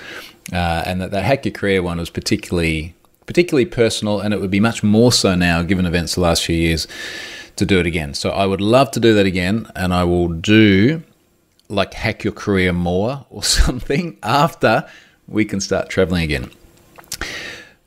uh, 0.53 0.83
and 0.87 1.01
that 1.01 1.11
that 1.11 1.25
hack 1.25 1.45
your 1.45 1.53
career 1.53 1.83
one 1.83 1.99
was 1.99 2.11
particularly 2.11 2.95
particularly 3.27 3.67
personal, 3.67 4.21
and 4.21 4.35
it 4.35 4.41
would 4.41 4.51
be 4.51 4.61
much 4.61 4.83
more 4.83 5.13
so 5.13 5.35
now 5.35 5.63
given 5.63 5.87
events 5.87 6.17
the 6.17 6.21
last 6.21 6.45
few 6.45 6.57
years 6.57 6.89
to 7.57 7.65
do 7.65 7.79
it 7.79 7.87
again. 7.87 8.15
So 8.15 8.31
I 8.31 8.47
would 8.47 8.61
love 8.61 8.91
to 8.93 9.01
do 9.01 9.15
that 9.15 9.27
again, 9.27 9.71
and 9.77 9.95
I 9.95 10.05
will 10.05 10.29
do 10.29 11.03
like 11.69 11.95
hack 11.95 12.25
your 12.25 12.33
career 12.33 12.73
more 12.73 13.25
or 13.31 13.43
something 13.61 14.19
after 14.23 14.89
we 15.29 15.45
can 15.45 15.61
start 15.61 15.89
traveling 15.89 16.25
again. 16.25 16.51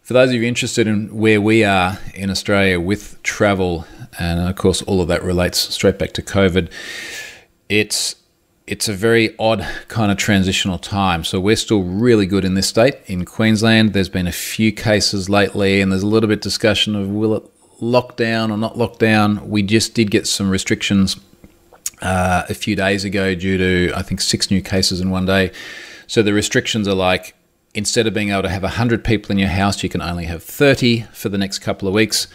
For 0.02 0.14
those 0.14 0.30
of 0.30 0.36
you 0.36 0.44
interested 0.44 0.88
in 0.88 1.16
where 1.16 1.42
we 1.42 1.64
are 1.64 1.98
in 2.14 2.30
Australia 2.30 2.80
with 2.80 3.22
travel, 3.24 3.86
and 4.20 4.40
of 4.40 4.56
course 4.56 4.82
all 4.84 5.02
of 5.02 5.08
that 5.08 5.24
relates 5.24 5.60
straight 5.60 5.98
back 5.98 6.14
to 6.14 6.22
COVID, 6.22 6.70
it's 7.70 8.16
it's 8.66 8.88
a 8.88 8.94
very 8.94 9.36
odd 9.38 9.68
kind 9.90 10.12
of 10.12 10.18
transitional 10.18 10.78
time. 10.78 11.24
So 11.24 11.40
we're 11.40 11.58
still 11.58 11.84
really 11.84 12.26
good 12.26 12.46
in 12.46 12.54
this 12.54 12.68
state. 12.68 12.96
In 13.08 13.26
Queensland, 13.26 13.94
there's 13.94 14.10
been 14.10 14.28
a 14.28 14.32
few 14.32 14.72
cases 14.72 15.30
lately, 15.30 15.82
and 15.82 15.92
there's 15.92 16.04
a 16.04 16.08
little 16.08 16.30
bit 16.30 16.42
discussion 16.42 16.96
of 16.96 17.10
will 17.10 17.36
it 17.36 17.44
lock 17.82 18.16
down 18.16 18.52
or 18.52 18.58
not 18.58 18.78
lock 18.78 19.00
down. 19.00 19.50
We 19.50 19.64
just 19.64 19.94
did 19.94 20.12
get 20.12 20.28
some 20.28 20.50
restrictions 20.50 21.20
uh, 22.02 22.44
a 22.48 22.54
few 22.54 22.76
days 22.76 23.04
ago 23.04 23.36
due 23.36 23.58
to 23.58 23.94
I 23.96 24.02
think 24.02 24.22
six 24.22 24.50
new 24.50 24.62
cases 24.62 25.02
in 25.02 25.10
one 25.10 25.26
day. 25.26 25.52
So 26.08 26.22
the 26.22 26.34
restrictions 26.34 26.88
are 26.88 26.96
like 26.96 27.36
instead 27.74 28.08
of 28.08 28.14
being 28.14 28.30
able 28.30 28.44
to 28.44 28.50
have 28.50 28.64
100 28.64 29.04
people 29.04 29.32
in 29.32 29.40
your 29.40 29.50
house, 29.50 29.84
you 29.84 29.90
can 29.90 30.02
only 30.02 30.26
have 30.26 30.44
30 30.44 31.02
for 31.12 31.28
the 31.28 31.38
next 31.38 31.60
couple 31.60 31.88
of 31.88 31.94
weeks, 31.94 32.28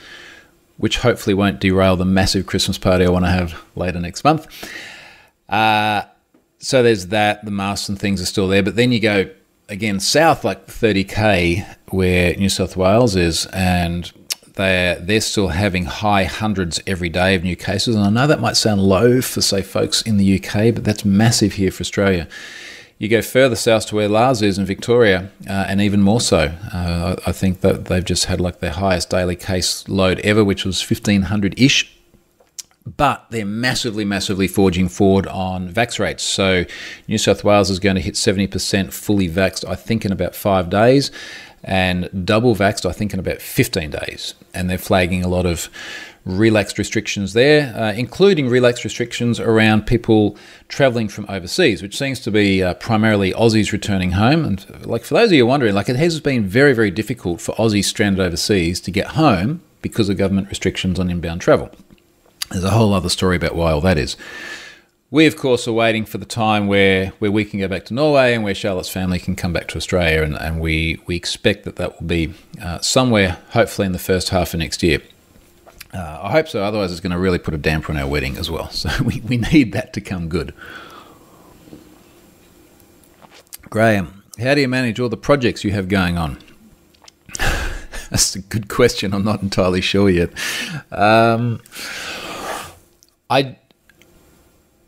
which 0.76 0.98
hopefully 0.98 1.32
won't 1.32 1.60
derail 1.60 1.96
the 1.96 2.04
massive 2.04 2.44
Christmas 2.44 2.76
party 2.76 3.06
I 3.06 3.08
want 3.08 3.24
to 3.24 3.30
have 3.30 3.62
later 3.76 4.00
next 4.00 4.24
month. 4.24 4.46
Uh, 5.48 6.02
so 6.58 6.82
there's 6.82 7.08
that. 7.08 7.44
The 7.44 7.50
masks 7.50 7.88
and 7.88 7.98
things 7.98 8.20
are 8.20 8.26
still 8.26 8.48
there. 8.48 8.62
But 8.62 8.76
then 8.76 8.92
you 8.92 9.00
go 9.00 9.30
again 9.68 10.00
south, 10.00 10.44
like 10.44 10.66
30k, 10.66 11.76
where 11.90 12.34
New 12.36 12.48
South 12.48 12.76
Wales 12.76 13.16
is, 13.16 13.46
and 13.46 14.10
they're, 14.54 14.96
they're 14.96 15.20
still 15.20 15.48
having 15.48 15.84
high 15.84 16.24
hundreds 16.24 16.80
every 16.86 17.08
day 17.08 17.34
of 17.34 17.44
new 17.44 17.56
cases. 17.56 17.94
And 17.94 18.04
I 18.04 18.10
know 18.10 18.26
that 18.26 18.40
might 18.40 18.56
sound 18.56 18.82
low 18.82 19.20
for, 19.20 19.40
say, 19.40 19.62
folks 19.62 20.02
in 20.02 20.16
the 20.16 20.38
UK, 20.38 20.74
but 20.74 20.84
that's 20.84 21.04
massive 21.04 21.54
here 21.54 21.70
for 21.70 21.82
Australia. 21.82 22.26
You 22.98 23.08
go 23.08 23.22
further 23.22 23.54
south 23.54 23.86
to 23.86 23.94
where 23.94 24.08
Lars 24.08 24.42
is 24.42 24.58
in 24.58 24.64
Victoria, 24.64 25.30
uh, 25.48 25.66
and 25.68 25.80
even 25.80 26.02
more 26.02 26.20
so. 26.20 26.52
Uh, 26.72 27.14
I 27.24 27.30
think 27.30 27.60
that 27.60 27.84
they've 27.84 28.04
just 28.04 28.24
had 28.24 28.40
like 28.40 28.58
their 28.58 28.72
highest 28.72 29.10
daily 29.10 29.36
case 29.36 29.88
load 29.88 30.18
ever, 30.20 30.44
which 30.44 30.64
was 30.64 30.82
1500 30.82 31.60
ish. 31.60 31.96
But 32.96 33.26
they're 33.30 33.44
massively, 33.44 34.04
massively 34.04 34.48
forging 34.48 34.88
forward 34.88 35.26
on 35.26 35.68
vax 35.68 35.98
rates. 35.98 36.22
So 36.22 36.64
New 37.06 37.18
South 37.18 37.44
Wales 37.44 37.70
is 37.70 37.78
going 37.78 37.96
to 37.96 38.02
hit 38.02 38.14
70% 38.14 38.92
fully 38.92 39.28
vaxxed, 39.28 39.68
I 39.68 39.74
think, 39.74 40.04
in 40.04 40.12
about 40.12 40.34
five 40.34 40.70
days, 40.70 41.10
and 41.62 42.08
double 42.24 42.54
vaxxed, 42.54 42.88
I 42.88 42.92
think, 42.92 43.12
in 43.12 43.20
about 43.20 43.42
15 43.42 43.90
days. 43.90 44.34
And 44.54 44.70
they're 44.70 44.78
flagging 44.78 45.22
a 45.22 45.28
lot 45.28 45.44
of 45.44 45.68
relaxed 46.24 46.78
restrictions 46.78 47.32
there, 47.32 47.74
uh, 47.74 47.92
including 47.92 48.48
relaxed 48.48 48.84
restrictions 48.84 49.40
around 49.40 49.86
people 49.86 50.36
travelling 50.68 51.08
from 51.08 51.26
overseas, 51.28 51.82
which 51.82 51.96
seems 51.96 52.20
to 52.20 52.30
be 52.30 52.62
uh, 52.62 52.74
primarily 52.74 53.32
Aussies 53.32 53.72
returning 53.72 54.12
home. 54.12 54.44
And 54.44 54.86
like 54.86 55.04
for 55.04 55.14
those 55.14 55.30
of 55.30 55.32
you 55.32 55.46
wondering, 55.46 55.74
like 55.74 55.88
it 55.88 55.96
has 55.96 56.20
been 56.20 56.44
very, 56.44 56.74
very 56.74 56.90
difficult 56.90 57.40
for 57.40 57.54
Aussies 57.56 57.84
stranded 57.84 58.24
overseas 58.24 58.80
to 58.82 58.90
get 58.90 59.08
home 59.08 59.62
because 59.80 60.08
of 60.08 60.16
government 60.16 60.48
restrictions 60.48 60.98
on 60.98 61.10
inbound 61.10 61.40
travel. 61.40 61.70
There's 62.50 62.64
a 62.64 62.70
whole 62.70 62.94
other 62.94 63.08
story 63.08 63.36
about 63.36 63.54
why 63.54 63.72
all 63.72 63.80
that 63.82 63.98
is. 63.98 64.16
We, 65.10 65.26
of 65.26 65.36
course, 65.36 65.66
are 65.66 65.72
waiting 65.72 66.04
for 66.04 66.18
the 66.18 66.26
time 66.26 66.66
where, 66.66 67.08
where 67.18 67.32
we 67.32 67.46
can 67.46 67.58
go 67.58 67.68
back 67.68 67.86
to 67.86 67.94
Norway 67.94 68.34
and 68.34 68.44
where 68.44 68.54
Charlotte's 68.54 68.90
family 68.90 69.18
can 69.18 69.36
come 69.36 69.54
back 69.54 69.68
to 69.68 69.76
Australia, 69.76 70.22
and, 70.22 70.34
and 70.34 70.60
we, 70.60 71.00
we 71.06 71.16
expect 71.16 71.64
that 71.64 71.76
that 71.76 71.98
will 71.98 72.06
be 72.06 72.34
uh, 72.62 72.78
somewhere, 72.80 73.38
hopefully, 73.50 73.86
in 73.86 73.92
the 73.92 73.98
first 73.98 74.28
half 74.28 74.52
of 74.52 74.60
next 74.60 74.82
year. 74.82 75.00
Uh, 75.94 76.20
I 76.24 76.32
hope 76.32 76.48
so. 76.48 76.62
Otherwise, 76.62 76.92
it's 76.92 77.00
going 77.00 77.12
to 77.12 77.18
really 77.18 77.38
put 77.38 77.54
a 77.54 77.58
damper 77.58 77.90
on 77.90 77.98
our 77.98 78.06
wedding 78.06 78.36
as 78.36 78.50
well. 78.50 78.70
So 78.78 78.90
we, 79.02 79.20
we 79.22 79.38
need 79.38 79.72
that 79.72 79.94
to 79.94 80.02
come 80.02 80.28
good. 80.28 80.52
Graham, 83.70 84.22
how 84.38 84.54
do 84.54 84.60
you 84.60 84.68
manage 84.68 85.00
all 85.00 85.08
the 85.08 85.16
projects 85.16 85.64
you 85.64 85.72
have 85.72 85.88
going 85.88 86.18
on? 86.18 86.38
That's 88.10 88.34
a 88.36 88.40
good 88.40 88.68
question. 88.68 89.12
I'm 89.14 89.24
not 89.24 89.42
entirely 89.42 89.80
sure 89.80 90.08
yet. 90.08 90.30
Um, 90.92 91.60
I 93.30 93.56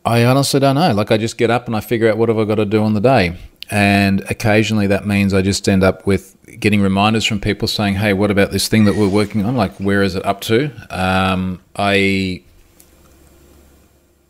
I 0.05 0.25
honestly 0.25 0.61
don't 0.61 0.77
know. 0.77 0.93
Like 0.93 1.11
I 1.11 1.19
just 1.19 1.37
get 1.37 1.51
up 1.51 1.67
and 1.67 1.77
I 1.77 1.81
figure 1.81 2.09
out 2.09 2.17
what 2.17 2.29
have 2.29 2.39
I 2.39 2.45
got 2.45 2.57
to 2.57 2.65
do 2.65 2.83
on 2.83 2.95
the 2.95 3.01
day. 3.01 3.37
And 3.71 4.21
occasionally 4.31 4.87
that 4.89 5.07
means 5.07 5.33
I 5.33 5.43
just 5.43 5.69
end 5.69 5.85
up 5.85 6.07
with 6.07 6.37
getting 6.59 6.81
reminders 6.81 7.25
from 7.25 7.41
people 7.41 7.69
saying, 7.69 7.95
"Hey, 7.95 8.13
what 8.13 8.31
about 8.31 8.51
this 8.51 8.67
thing 8.67 8.85
that 8.85 8.97
we're 8.97 9.09
working 9.09 9.45
on? 9.45 9.57
Like, 9.57 9.75
where 9.77 10.03
is 10.03 10.15
it 10.15 10.25
up 10.25 10.41
to?" 10.43 10.71
Um, 10.91 11.61
I 11.77 12.43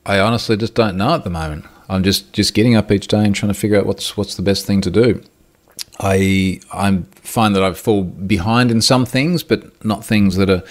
I 0.05 0.19
honestly 0.19 0.57
just 0.57 0.75
don't 0.75 0.97
know 0.97 1.15
at 1.15 1.25
the 1.25 1.31
moment. 1.31 1.65
I'm 1.89 2.03
just 2.03 2.33
just 2.33 2.53
getting 2.53 2.75
up 2.75 2.91
each 2.93 3.07
day 3.07 3.25
and 3.25 3.35
trying 3.35 3.53
to 3.53 3.59
figure 3.59 3.79
out 3.79 3.87
what's 3.87 4.17
what's 4.17 4.35
the 4.35 4.43
best 4.43 4.67
thing 4.67 4.81
to 4.83 4.91
do. 4.91 5.23
I 5.99 6.61
I 6.73 7.03
find 7.15 7.55
that 7.57 7.63
I 7.63 7.73
fall 7.73 8.03
behind 8.05 8.71
in 8.71 8.83
some 8.83 9.07
things, 9.07 9.43
but 9.43 9.85
not 9.85 10.05
things 10.05 10.37
that 10.37 10.51
are 10.51 10.63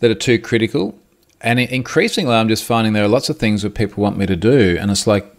that 0.00 0.10
are 0.10 0.14
too 0.14 0.38
critical. 0.38 0.98
And 1.42 1.58
increasingly, 1.58 2.34
I'm 2.34 2.48
just 2.48 2.64
finding 2.64 2.92
there 2.92 3.04
are 3.04 3.08
lots 3.08 3.28
of 3.28 3.38
things 3.38 3.62
that 3.62 3.74
people 3.74 4.02
want 4.02 4.16
me 4.16 4.26
to 4.26 4.36
do, 4.36 4.76
and 4.80 4.90
it's 4.90 5.06
like 5.06 5.34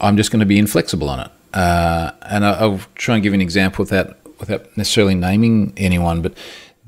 I'm 0.00 0.16
just 0.16 0.30
going 0.30 0.40
to 0.40 0.46
be 0.46 0.58
inflexible 0.58 1.08
on 1.08 1.20
it. 1.20 1.30
Uh, 1.52 2.12
and 2.22 2.44
I, 2.44 2.64
will 2.64 2.80
try 2.94 3.16
and 3.16 3.22
give 3.22 3.32
you 3.32 3.38
an 3.38 3.40
example 3.40 3.82
without 3.82 4.16
without 4.38 4.76
necessarily 4.76 5.14
naming 5.14 5.72
anyone, 5.76 6.22
but 6.22 6.34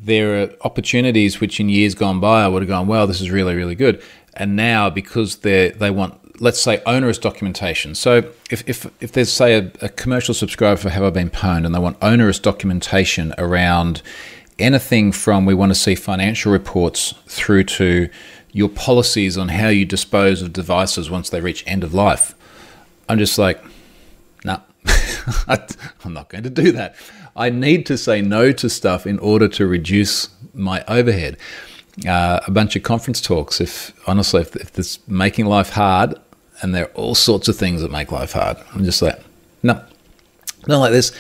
there 0.00 0.42
are 0.42 0.50
opportunities 0.62 1.40
which 1.40 1.60
in 1.60 1.68
years 1.68 1.94
gone 1.94 2.18
by 2.20 2.44
I 2.44 2.48
would 2.48 2.62
have 2.62 2.68
gone, 2.68 2.86
well, 2.86 3.06
this 3.06 3.20
is 3.20 3.30
really 3.30 3.54
really 3.54 3.74
good, 3.74 4.00
and 4.34 4.54
now 4.54 4.88
because 4.88 5.36
they 5.38 5.70
they 5.70 5.90
want 5.90 6.18
let's 6.42 6.60
say, 6.60 6.82
onerous 6.86 7.18
documentation. 7.18 7.94
So 7.94 8.28
if, 8.50 8.68
if, 8.68 8.86
if 9.00 9.12
there's, 9.12 9.32
say, 9.32 9.54
a, 9.54 9.70
a 9.80 9.88
commercial 9.88 10.34
subscriber 10.34 10.76
for 10.76 10.90
Have 10.90 11.04
I 11.04 11.10
Been 11.10 11.30
Pwned 11.30 11.64
and 11.64 11.72
they 11.72 11.78
want 11.78 11.96
onerous 12.02 12.40
documentation 12.40 13.32
around 13.38 14.02
anything 14.58 15.12
from 15.12 15.44
we 15.46 15.54
want 15.54 15.70
to 15.70 15.78
see 15.78 15.94
financial 15.94 16.52
reports 16.52 17.14
through 17.26 17.64
to 17.64 18.08
your 18.52 18.68
policies 18.68 19.38
on 19.38 19.48
how 19.48 19.68
you 19.68 19.84
dispose 19.84 20.42
of 20.42 20.52
devices 20.52 21.10
once 21.10 21.30
they 21.30 21.40
reach 21.40 21.64
end 21.66 21.82
of 21.82 21.94
life. 21.94 22.34
I'm 23.08 23.18
just 23.18 23.38
like, 23.38 23.62
no, 24.44 24.60
nah, 24.84 25.56
I'm 26.04 26.12
not 26.12 26.28
going 26.28 26.44
to 26.44 26.50
do 26.50 26.72
that. 26.72 26.94
I 27.34 27.50
need 27.50 27.86
to 27.86 27.96
say 27.96 28.20
no 28.20 28.52
to 28.52 28.68
stuff 28.68 29.06
in 29.06 29.18
order 29.18 29.48
to 29.48 29.66
reduce 29.66 30.28
my 30.52 30.84
overhead. 30.86 31.38
Uh, 32.06 32.40
a 32.46 32.50
bunch 32.50 32.76
of 32.76 32.82
conference 32.82 33.20
talks. 33.20 33.60
If 33.60 33.92
honestly, 34.08 34.42
if, 34.42 34.54
if 34.56 34.78
it's 34.78 35.06
making 35.08 35.46
life 35.46 35.70
hard, 35.70 36.14
and 36.60 36.74
there 36.74 36.84
are 36.84 36.92
all 36.92 37.14
sorts 37.14 37.48
of 37.48 37.56
things 37.56 37.82
that 37.82 37.90
make 37.90 38.12
life 38.12 38.32
hard, 38.32 38.56
I'm 38.74 38.84
just 38.84 39.02
like, 39.02 39.18
no, 39.62 39.82
not 40.66 40.78
like 40.78 40.92
this. 40.92 41.12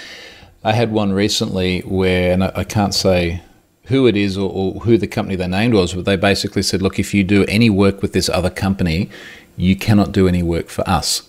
I 0.64 0.72
had 0.72 0.92
one 0.92 1.12
recently 1.12 1.80
where, 1.80 2.32
and 2.32 2.44
I, 2.44 2.64
can't 2.64 2.94
say 2.94 3.42
who 3.86 4.06
it 4.06 4.16
is 4.16 4.38
or, 4.38 4.48
or, 4.50 4.80
who 4.80 4.96
the 4.96 5.08
company 5.08 5.34
they 5.34 5.48
named 5.48 5.74
was, 5.74 5.92
but 5.94 6.04
they 6.04 6.16
basically 6.16 6.62
said, 6.62 6.82
look, 6.82 6.98
if 6.98 7.12
you 7.12 7.24
do 7.24 7.44
any 7.46 7.68
work 7.68 8.00
with 8.00 8.12
this 8.12 8.28
other 8.28 8.50
company, 8.50 9.10
you 9.56 9.74
cannot 9.74 10.12
do 10.12 10.28
any 10.28 10.42
work 10.42 10.68
for 10.68 10.88
us. 10.88 11.28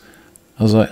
I 0.60 0.63
was 0.63 0.74
like, 0.74 0.91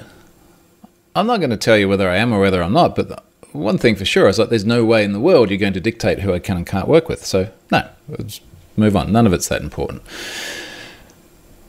I'm 1.15 1.27
not 1.27 1.38
going 1.38 1.51
to 1.51 1.58
tell 1.58 1.77
you 1.77 1.88
whether 1.88 2.10
I 2.10 2.17
am 2.17 2.34
or 2.34 2.39
whether 2.39 2.63
I'm 2.63 2.73
not, 2.73 2.95
but 2.95 3.23
one 3.51 3.77
thing 3.77 3.95
for 3.95 4.06
sure 4.06 4.27
is 4.27 4.39
like 4.39 4.49
there's 4.49 4.65
no 4.65 4.86
way 4.86 5.04
in 5.04 5.13
the 5.13 5.19
world 5.19 5.49
you're 5.49 5.60
going 5.60 5.73
to 5.73 5.82
dictate 5.82 6.19
who 6.19 6.34
I 6.34 6.39
can 6.39 6.58
and 6.58 6.65
can't 6.65 6.88
work 6.88 7.10
with. 7.10 7.25
So 7.25 7.51
no, 7.71 7.88
let's 8.08 8.41
move 8.77 8.95
on. 8.95 9.12
None 9.12 9.27
of 9.27 9.34
it's 9.34 9.49
that 9.49 9.62
important. 9.62 10.01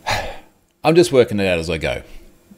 I'm 0.85 0.95
just 0.95 1.13
working 1.13 1.39
it 1.41 1.47
out 1.47 1.59
as 1.59 1.69
I 1.69 1.79
go. 1.79 2.03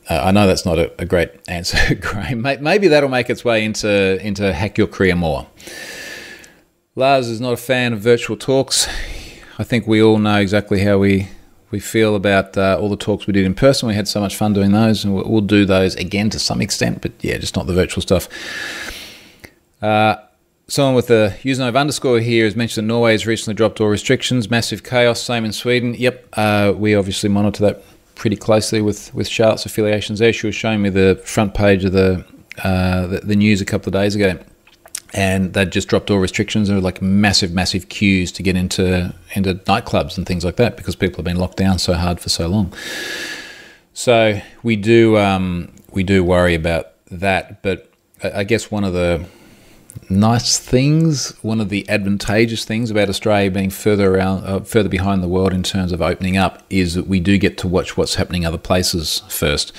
Uh, 0.08 0.20
I 0.24 0.30
know 0.32 0.46
that's 0.46 0.66
not 0.66 0.78
a, 0.78 0.92
a 1.00 1.06
great 1.06 1.30
answer, 1.48 1.94
Graham. 2.00 2.42
Maybe 2.42 2.88
that'll 2.88 3.08
make 3.08 3.30
its 3.30 3.44
way 3.44 3.64
into 3.64 4.24
into 4.24 4.52
hack 4.52 4.76
your 4.76 4.86
career 4.86 5.16
more. 5.16 5.46
Lars 6.96 7.28
is 7.28 7.40
not 7.40 7.52
a 7.52 7.56
fan 7.56 7.92
of 7.92 8.00
virtual 8.00 8.36
talks. 8.36 8.86
I 9.58 9.64
think 9.64 9.86
we 9.86 10.02
all 10.02 10.18
know 10.18 10.36
exactly 10.36 10.80
how 10.84 10.98
we 10.98 11.28
we 11.70 11.80
feel 11.80 12.14
about 12.14 12.56
uh, 12.56 12.78
all 12.80 12.88
the 12.88 12.96
talks 12.96 13.26
we 13.26 13.32
did 13.32 13.44
in 13.44 13.54
person. 13.54 13.88
We 13.88 13.94
had 13.94 14.06
so 14.06 14.20
much 14.20 14.36
fun 14.36 14.52
doing 14.52 14.72
those, 14.72 15.04
and 15.04 15.14
we'll, 15.14 15.28
we'll 15.28 15.40
do 15.40 15.64
those 15.64 15.96
again 15.96 16.30
to 16.30 16.38
some 16.38 16.60
extent. 16.60 17.02
But 17.02 17.12
yeah, 17.20 17.38
just 17.38 17.56
not 17.56 17.66
the 17.66 17.74
virtual 17.74 18.00
stuff. 18.00 18.28
Uh, 19.82 20.16
someone 20.68 20.94
with 20.94 21.10
a 21.10 21.36
username 21.42 21.76
underscore 21.76 22.20
here 22.20 22.44
has 22.44 22.54
mentioned 22.54 22.86
that 22.86 22.92
Norway 22.92 23.12
has 23.12 23.26
recently 23.26 23.54
dropped 23.54 23.80
all 23.80 23.88
restrictions. 23.88 24.48
Massive 24.50 24.84
chaos. 24.84 25.20
Same 25.20 25.44
in 25.44 25.52
Sweden. 25.52 25.94
Yep, 25.94 26.28
uh, 26.34 26.72
we 26.76 26.94
obviously 26.94 27.28
monitor 27.28 27.64
that 27.64 27.82
pretty 28.14 28.36
closely 28.36 28.80
with 28.80 29.12
with 29.14 29.28
Charlotte's 29.28 29.66
affiliations 29.66 30.18
there. 30.18 30.32
She 30.32 30.46
was 30.46 30.54
showing 30.54 30.82
me 30.82 30.90
the 30.90 31.20
front 31.24 31.54
page 31.54 31.84
of 31.84 31.92
the 31.92 32.24
uh, 32.62 33.06
the, 33.06 33.20
the, 33.20 33.36
news 33.36 33.60
a 33.60 33.64
couple 33.64 33.88
of 33.88 33.94
days 33.94 34.14
ago, 34.14 34.38
and 35.12 35.54
they'd 35.54 35.72
just 35.72 35.88
dropped 35.88 36.10
all 36.10 36.18
restrictions. 36.18 36.68
There 36.68 36.76
were 36.76 36.82
like 36.82 37.02
massive, 37.02 37.52
massive 37.52 37.88
queues 37.88 38.30
to 38.32 38.42
get 38.42 38.56
into 38.56 39.12
into 39.34 39.54
nightclubs 39.54 40.16
and 40.16 40.26
things 40.26 40.44
like 40.44 40.56
that 40.56 40.76
because 40.76 40.94
people 40.94 41.18
have 41.18 41.24
been 41.24 41.38
locked 41.38 41.56
down 41.56 41.78
so 41.78 41.94
hard 41.94 42.20
for 42.20 42.28
so 42.28 42.46
long. 42.48 42.72
So 43.92 44.40
we 44.62 44.76
do 44.76 45.16
um, 45.16 45.72
we 45.92 46.04
do 46.04 46.22
worry 46.22 46.54
about 46.54 46.92
that, 47.10 47.62
but 47.62 47.90
I 48.22 48.44
guess 48.44 48.70
one 48.70 48.84
of 48.84 48.92
the 48.92 49.24
nice 50.08 50.58
things, 50.58 51.30
one 51.42 51.60
of 51.60 51.68
the 51.68 51.88
advantageous 51.88 52.64
things 52.64 52.90
about 52.90 53.08
Australia 53.08 53.50
being 53.50 53.70
further 53.70 54.14
around, 54.14 54.44
uh, 54.44 54.60
further 54.60 54.88
behind 54.88 55.22
the 55.22 55.28
world 55.28 55.52
in 55.52 55.62
terms 55.62 55.92
of 55.92 56.02
opening 56.02 56.36
up, 56.36 56.62
is 56.70 56.94
that 56.94 57.06
we 57.06 57.20
do 57.20 57.38
get 57.38 57.58
to 57.58 57.68
watch 57.68 57.96
what's 57.96 58.16
happening 58.16 58.44
other 58.44 58.58
places 58.58 59.22
first. 59.28 59.72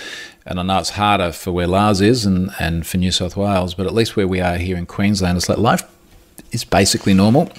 And 0.46 0.60
I 0.60 0.64
know 0.64 0.80
it's 0.80 0.92
harder 0.92 1.32
for 1.32 1.52
where 1.52 1.68
Lars 1.68 2.02
is 2.02 2.26
and, 2.26 2.52
and 2.60 2.86
for 2.86 2.98
New 2.98 3.12
South 3.12 3.36
Wales, 3.36 3.74
but 3.74 3.86
at 3.86 3.94
least 3.94 4.16
where 4.16 4.28
we 4.28 4.42
are 4.42 4.58
here 4.58 4.78
in 4.78 4.86
Queensland, 4.86 5.38
it's 5.38 5.50
like 5.50 5.58
life 5.58 5.84
is 6.52 6.64
basically 6.64 7.14
normal. 7.14 7.52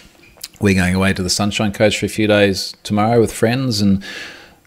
We're 0.61 0.75
going 0.75 0.95
away 0.95 1.12
to 1.12 1.23
the 1.23 1.31
Sunshine 1.31 1.73
Coast 1.73 1.99
for 1.99 2.07
a 2.07 2.09
few 2.09 2.27
days 2.27 2.75
tomorrow 2.83 3.21
with 3.21 3.33
friends, 3.33 3.81
and 3.81 4.03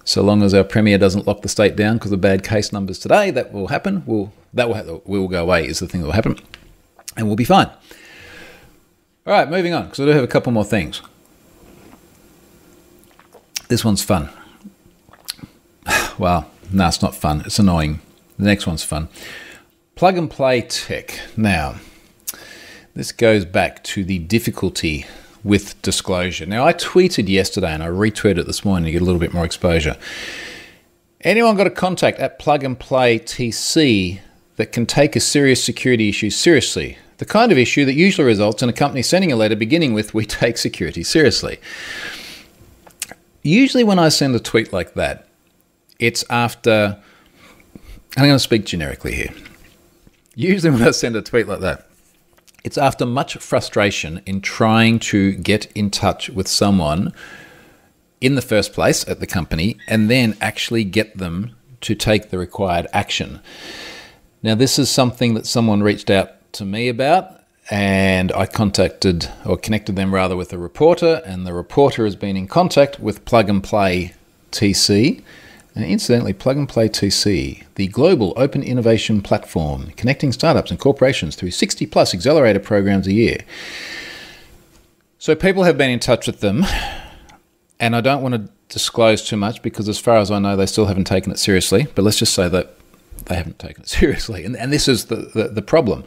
so 0.04 0.22
long 0.22 0.44
as 0.44 0.54
our 0.54 0.64
premier 0.64 0.98
doesn't 0.98 1.28
lock 1.28 1.42
the 1.42 1.50
state 1.50 1.76
down 1.76 1.98
because 1.98 2.12
of 2.12 2.22
bad 2.22 2.44
case 2.44 2.72
numbers 2.72 3.00
today, 3.00 3.32
that 3.32 3.52
will 3.52 3.68
happen. 3.68 4.04
We'll, 4.06 4.32
that 4.54 4.70
will, 4.70 5.02
will 5.06 5.28
go 5.28 5.42
away 5.42 5.66
is 5.68 5.80
the 5.80 5.88
thing 5.88 6.02
that 6.02 6.08
will 6.08 6.14
happen 6.14 6.40
and 7.16 7.28
we'll 7.28 7.36
be 7.36 7.44
fine. 7.44 7.70
All 9.28 9.34
right, 9.34 9.50
moving 9.50 9.74
on, 9.74 9.86
because 9.86 10.00
I 10.00 10.06
do 10.06 10.12
have 10.12 10.24
a 10.24 10.28
couple 10.28 10.52
more 10.52 10.66
things. 10.66 11.02
This 13.68 13.86
one's 13.86 14.04
fun. 14.04 14.30
Well, 16.18 16.52
no, 16.70 16.88
it's 16.88 17.02
not 17.02 17.16
fun. 17.16 17.44
It's 17.46 17.60
annoying. 17.60 18.02
The 18.38 18.46
next 18.46 18.68
one's 18.68 18.84
fun. 18.84 19.08
Plug 19.96 20.18
and 20.18 20.30
play 20.30 20.62
tech. 20.62 21.18
Now, 21.38 21.76
this 22.94 23.14
goes 23.14 23.46
back 23.46 23.84
to 23.86 24.04
the 24.04 24.20
difficulty 24.20 25.06
with 25.44 25.82
disclosure. 25.82 26.46
Now, 26.46 26.66
I 26.66 26.74
tweeted 26.74 27.30
yesterday 27.30 27.72
and 27.72 27.82
I 27.82 27.88
retweeted 27.88 28.46
this 28.46 28.66
morning 28.66 28.86
to 28.86 28.92
get 28.92 29.02
a 29.02 29.06
little 29.06 29.20
bit 29.20 29.34
more 29.34 29.46
exposure. 29.46 29.96
Anyone 31.22 31.56
got 31.56 31.68
a 31.68 31.72
contact 31.72 32.20
at 32.20 32.40
Plug 32.40 32.64
and 32.64 32.80
Play 32.80 33.20
TC 33.20 34.20
that 34.60 34.74
can 34.74 34.86
take 34.86 35.16
a 35.16 35.22
serious 35.22 35.64
security 35.64 36.10
issue 36.10 36.30
seriously. 36.30 36.98
The 37.20 37.26
kind 37.26 37.50
of 37.50 37.58
issue 37.58 37.86
that 37.86 37.94
usually 37.94 38.28
results 38.28 38.62
in 38.62 38.68
a 38.68 38.74
company 38.74 39.02
sending 39.02 39.32
a 39.32 39.38
letter 39.38 39.56
beginning 39.56 39.94
with, 39.94 40.14
We 40.14 40.26
take 40.42 40.58
security 40.58 41.02
seriously. 41.02 41.60
Usually, 43.42 43.86
when 43.86 44.00
I 44.00 44.10
send 44.10 44.36
a 44.36 44.40
tweet 44.40 44.74
like 44.74 44.96
that, 44.96 45.30
it's 45.98 46.26
after, 46.30 47.00
I'm 48.18 48.26
going 48.26 48.36
to 48.36 48.40
speak 48.40 48.66
generically 48.66 49.16
here. 49.16 49.34
Usually, 50.36 50.72
when 50.74 50.84
I 50.86 50.92
send 50.92 51.16
a 51.16 51.22
tweet 51.22 51.48
like 51.48 51.62
that, 51.62 51.88
it's 52.66 52.78
after 52.78 53.06
much 53.06 53.38
frustration 53.38 54.22
in 54.26 54.42
trying 54.42 55.00
to 55.00 55.36
get 55.36 55.72
in 55.72 55.90
touch 55.90 56.30
with 56.30 56.50
someone 56.50 57.14
in 58.20 58.36
the 58.36 58.42
first 58.42 58.74
place 58.74 59.08
at 59.08 59.22
the 59.22 59.28
company 59.28 59.78
and 59.88 60.10
then 60.10 60.36
actually 60.42 60.84
get 60.84 61.18
them 61.18 61.56
to 61.80 61.96
take 61.96 62.30
the 62.30 62.38
required 62.38 62.88
action. 62.92 63.40
Now, 64.42 64.56
this 64.56 64.80
is 64.80 64.90
something 64.90 65.34
that 65.34 65.46
someone 65.46 65.84
reached 65.84 66.10
out 66.10 66.54
to 66.54 66.64
me 66.64 66.88
about, 66.88 67.42
and 67.70 68.32
I 68.32 68.46
contacted 68.46 69.30
or 69.46 69.58
connected 69.58 69.98
them 69.98 70.14
rather 70.14 70.38
with 70.38 70.54
a 70.54 70.58
reporter, 70.58 71.22
and 71.26 71.46
the 71.46 71.52
reporter 71.54 72.06
has 72.06 72.16
been 72.16 72.38
in 72.38 72.48
contact 72.48 73.02
with 73.02 73.26
Plug 73.26 73.50
and 73.50 73.62
Play 73.62 74.14
TC. 74.52 75.22
And 75.76 75.84
incidentally, 75.84 76.32
Plug 76.32 76.56
and 76.56 76.70
Play 76.70 76.88
TC, 76.88 77.66
the 77.76 77.88
global 77.88 78.34
open 78.38 78.64
innovation 78.64 79.22
platform 79.22 79.92
connecting 79.98 80.32
startups 80.32 80.72
and 80.72 80.80
corporations 80.80 81.36
through 81.36 81.52
60 81.52 81.86
plus 81.88 82.14
accelerator 82.14 82.60
programs 82.60 83.08
a 83.08 83.14
year. 83.14 83.40
So 85.18 85.36
people 85.36 85.64
have 85.64 85.78
been 85.78 85.90
in 85.90 86.00
touch 86.00 86.28
with 86.28 86.40
them, 86.40 86.66
and 87.78 87.94
I 87.94 88.00
don't 88.00 88.22
want 88.22 88.36
to 88.36 88.50
disclose 88.70 89.22
too 89.22 89.36
much 89.36 89.62
because, 89.62 89.90
as 89.90 90.00
far 90.00 90.16
as 90.16 90.32
I 90.32 90.40
know, 90.40 90.56
they 90.56 90.66
still 90.66 90.86
haven't 90.86 91.08
taken 91.08 91.30
it 91.30 91.40
seriously. 91.40 91.88
But 91.94 92.04
let's 92.04 92.20
just 92.20 92.34
say 92.34 92.48
that 92.48 92.76
they 93.26 93.36
haven't 93.36 93.60
taken 93.60 93.84
it 93.84 93.90
seriously. 93.90 94.46
And, 94.46 94.56
and 94.56 94.72
this 94.72 94.88
is 94.88 95.06
the, 95.06 95.32
the, 95.34 95.48
the 95.50 95.62
problem. 95.62 96.04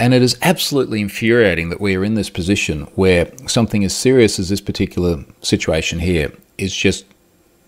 And 0.00 0.12
it 0.12 0.22
is 0.22 0.36
absolutely 0.42 1.00
infuriating 1.00 1.68
that 1.70 1.80
we 1.80 1.96
are 1.96 2.04
in 2.04 2.14
this 2.14 2.28
position 2.28 2.82
where 2.94 3.30
something 3.46 3.84
as 3.84 3.94
serious 3.94 4.38
as 4.38 4.48
this 4.48 4.60
particular 4.60 5.24
situation 5.40 6.00
here 6.00 6.32
is 6.58 6.74
just 6.74 7.04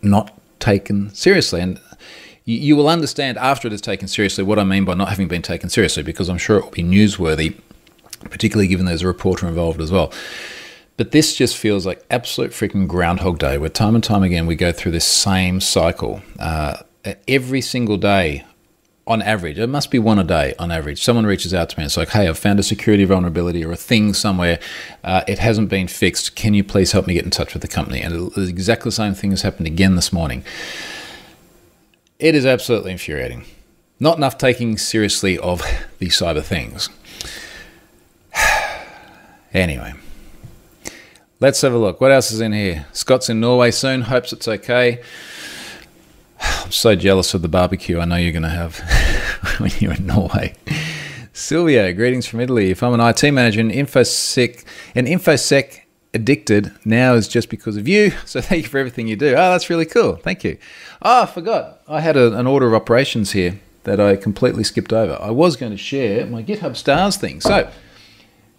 not 0.03 0.37
taken 0.59 1.15
seriously. 1.15 1.61
And 1.61 1.81
you, 2.45 2.77
will 2.77 2.89
understand 2.89 3.39
after 3.39 3.69
it 3.69 3.73
is 3.73 3.81
taken 3.81 4.09
seriously 4.09 4.45
what 4.45 4.59
I 4.59 4.65
mean 4.65 4.85
by 4.85 4.95
not 4.95 5.09
having 5.09 5.29
been 5.29 5.43
taken 5.43 5.69
seriously, 5.69 6.03
because 6.03 6.29
I'm 6.29 6.39
sure 6.39 6.59
it 6.59 6.65
will 6.65 6.71
be 6.71 6.83
newsworthy, 6.83 7.59
particularly 8.31 8.69
given 8.69 8.87
there's 8.87 9.03
a 9.03 9.07
reporter 9.07 9.49
involved 9.49 9.81
as 9.81 9.91
well. 9.91 10.13
But 10.97 11.11
this 11.11 11.37
just 11.37 11.57
feels 11.57 11.85
like 11.85 12.05
absolute 12.11 12.53
freaking 12.53 12.89
Groundhog 12.89 13.39
Day, 13.39 13.59
where 13.59 13.69
time 13.69 13.95
and 13.95 14.03
time 14.03 14.23
again 14.23 14.47
we 14.47 14.57
go 14.57 14.73
through 14.73 14.93
this 14.93 15.05
same 15.05 15.61
cycle. 15.61 16.23
Uh, 16.39 16.79
every 17.29 17.61
single 17.61 17.97
day, 17.97 18.45
on 19.07 19.23
average, 19.23 19.59
it 19.59 19.69
must 19.69 19.91
be 19.91 19.99
one 19.99 20.19
a 20.19 20.25
day 20.25 20.55
on 20.59 20.73
average. 20.73 21.03
Someone 21.03 21.27
reaches 21.27 21.55
out 21.55 21.69
to 21.69 21.79
me 21.79 21.85
and 21.85 21.89
it's 21.89 21.97
like, 21.97 22.09
hey, 22.09 22.27
I've 22.27 22.39
found 22.39 22.59
a 22.59 22.63
security 22.65 23.05
vulnerability 23.05 23.65
or 23.65 23.71
a 23.71 23.77
thing 23.77 24.13
somewhere. 24.13 24.59
Uh, 25.05 25.23
it 25.29 25.39
hasn't 25.39 25.69
been 25.69 25.87
fixed. 25.87 26.35
Can 26.35 26.55
you 26.55 26.65
please 26.65 26.91
help 26.91 27.07
me 27.07 27.15
get 27.15 27.25
in 27.25 27.31
touch 27.31 27.53
with 27.53 27.63
the 27.63 27.69
company? 27.69 28.01
And 28.01 28.37
exactly 28.37 28.89
the 28.89 28.95
same 28.95 29.15
thing 29.15 29.31
has 29.31 29.43
happened 29.43 29.69
again 29.69 29.95
this 29.95 30.13
morning. 30.13 30.45
It 32.19 32.35
is 32.35 32.45
absolutely 32.45 32.93
infuriating. 32.93 33.45
Not 34.01 34.17
enough 34.17 34.39
taking 34.39 34.77
seriously 34.77 35.39
of 35.39 35.61
the 35.99 36.07
cyber 36.07 36.43
things. 36.43 36.89
anyway, 39.55 39.95
let's 41.39 41.61
have 41.61 41.73
a 41.73 41.79
look. 41.79 42.01
What 42.01 42.11
else 42.11 42.33
is 42.33 42.41
in 42.41 42.53
here? 42.53 42.87
Scott's 42.93 43.31
in 43.31 43.39
Norway 43.39 43.71
soon. 43.71 44.03
Hopes 44.03 44.33
it's 44.33 44.49
okay. 44.49 45.01
I'm 46.41 46.73
so 46.73 46.95
jealous 46.95 47.35
of 47.35 47.43
the 47.43 47.49
barbecue 47.49 47.99
I 47.99 48.05
know 48.05 48.17
you're 48.17 48.33
going 48.33 48.43
to 48.43 48.49
have 48.49 48.79
when 49.59 49.71
you're 49.79 49.95
in 49.95 50.07
Norway. 50.07 50.55
Silvio, 51.33 51.93
greetings 51.93 52.27
from 52.27 52.41
Italy. 52.41 52.71
If 52.71 52.83
I'm 52.83 52.95
an 52.95 53.01
IT 53.01 53.23
manager 53.31 53.61
in 53.61 53.71
InfoSec, 53.71 54.65
an 54.95 55.07
InfoSec 55.07 55.83
addicted 56.15 56.73
now 56.85 57.15
is 57.15 57.29
just 57.29 57.51
because 57.51 57.77
of 57.77 57.87
you. 57.87 58.13
So 58.27 58.41
thank 58.41 58.65
you 58.65 58.69
for 58.69 58.79
everything 58.79 59.07
you 59.07 59.17
do. 59.17 59.33
Oh, 59.33 59.53
that's 59.53 59.71
really 59.71 59.85
cool. 59.87 60.17
Thank 60.17 60.45
you. 60.45 60.59
Oh, 61.03 61.23
I 61.23 61.27
forgot. 61.27 61.81
I 61.87 62.01
had 62.01 62.17
a, 62.17 62.37
an 62.37 62.47
order 62.47 62.67
of 62.67 62.75
operations 62.75 63.33
here 63.33 63.61
that 63.85 64.01
I 64.01 64.17
completely 64.17 64.65
skipped 64.65 64.93
over. 64.93 65.17
I 65.21 65.31
was 65.31 65.57
going 65.57 65.73
to 65.73 65.79
share 65.79 66.27
my 66.27 66.43
GitHub 66.43 66.75
stars 66.77 67.17
thing. 67.17 67.41
So 67.41 67.71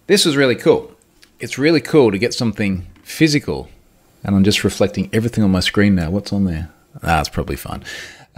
this 0.08 0.26
is 0.26 0.38
really 0.38 0.56
cool. 0.56 0.92
It's 1.40 1.58
really 1.58 1.82
cool 1.82 2.12
to 2.12 2.18
get 2.18 2.34
something 2.34 2.88
physical. 3.04 3.70
And 4.24 4.36
I'm 4.36 4.44
just 4.44 4.64
reflecting 4.64 5.10
everything 5.12 5.44
on 5.44 5.52
my 5.52 5.60
screen 5.60 5.96
now. 5.96 6.10
What's 6.10 6.32
on 6.32 6.46
there? 6.46 6.70
It's 7.04 7.30
probably 7.30 7.56
fun. 7.56 7.84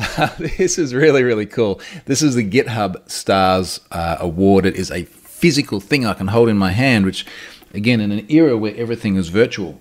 this 0.38 0.78
is 0.78 0.94
really, 0.94 1.24
really 1.24 1.46
cool. 1.46 1.82
This 2.06 2.22
is 2.22 2.36
the 2.36 2.50
GitHub 2.50 3.10
Stars 3.10 3.82
uh, 3.92 4.18
Award. 4.20 4.66
It 4.66 4.76
is 4.76 4.92
a 4.92 5.04
physical 5.04 5.80
thing 5.80 6.06
I 6.06 6.14
can 6.14 6.28
hold 6.28 6.50
in 6.50 6.58
my 6.58 6.72
hand, 6.72 7.06
which, 7.06 7.26
again, 7.74 8.00
in 8.00 8.12
an 8.12 8.26
era 8.32 8.58
where 8.58 8.76
everything 8.76 9.16
is 9.16 9.30
virtual, 9.30 9.80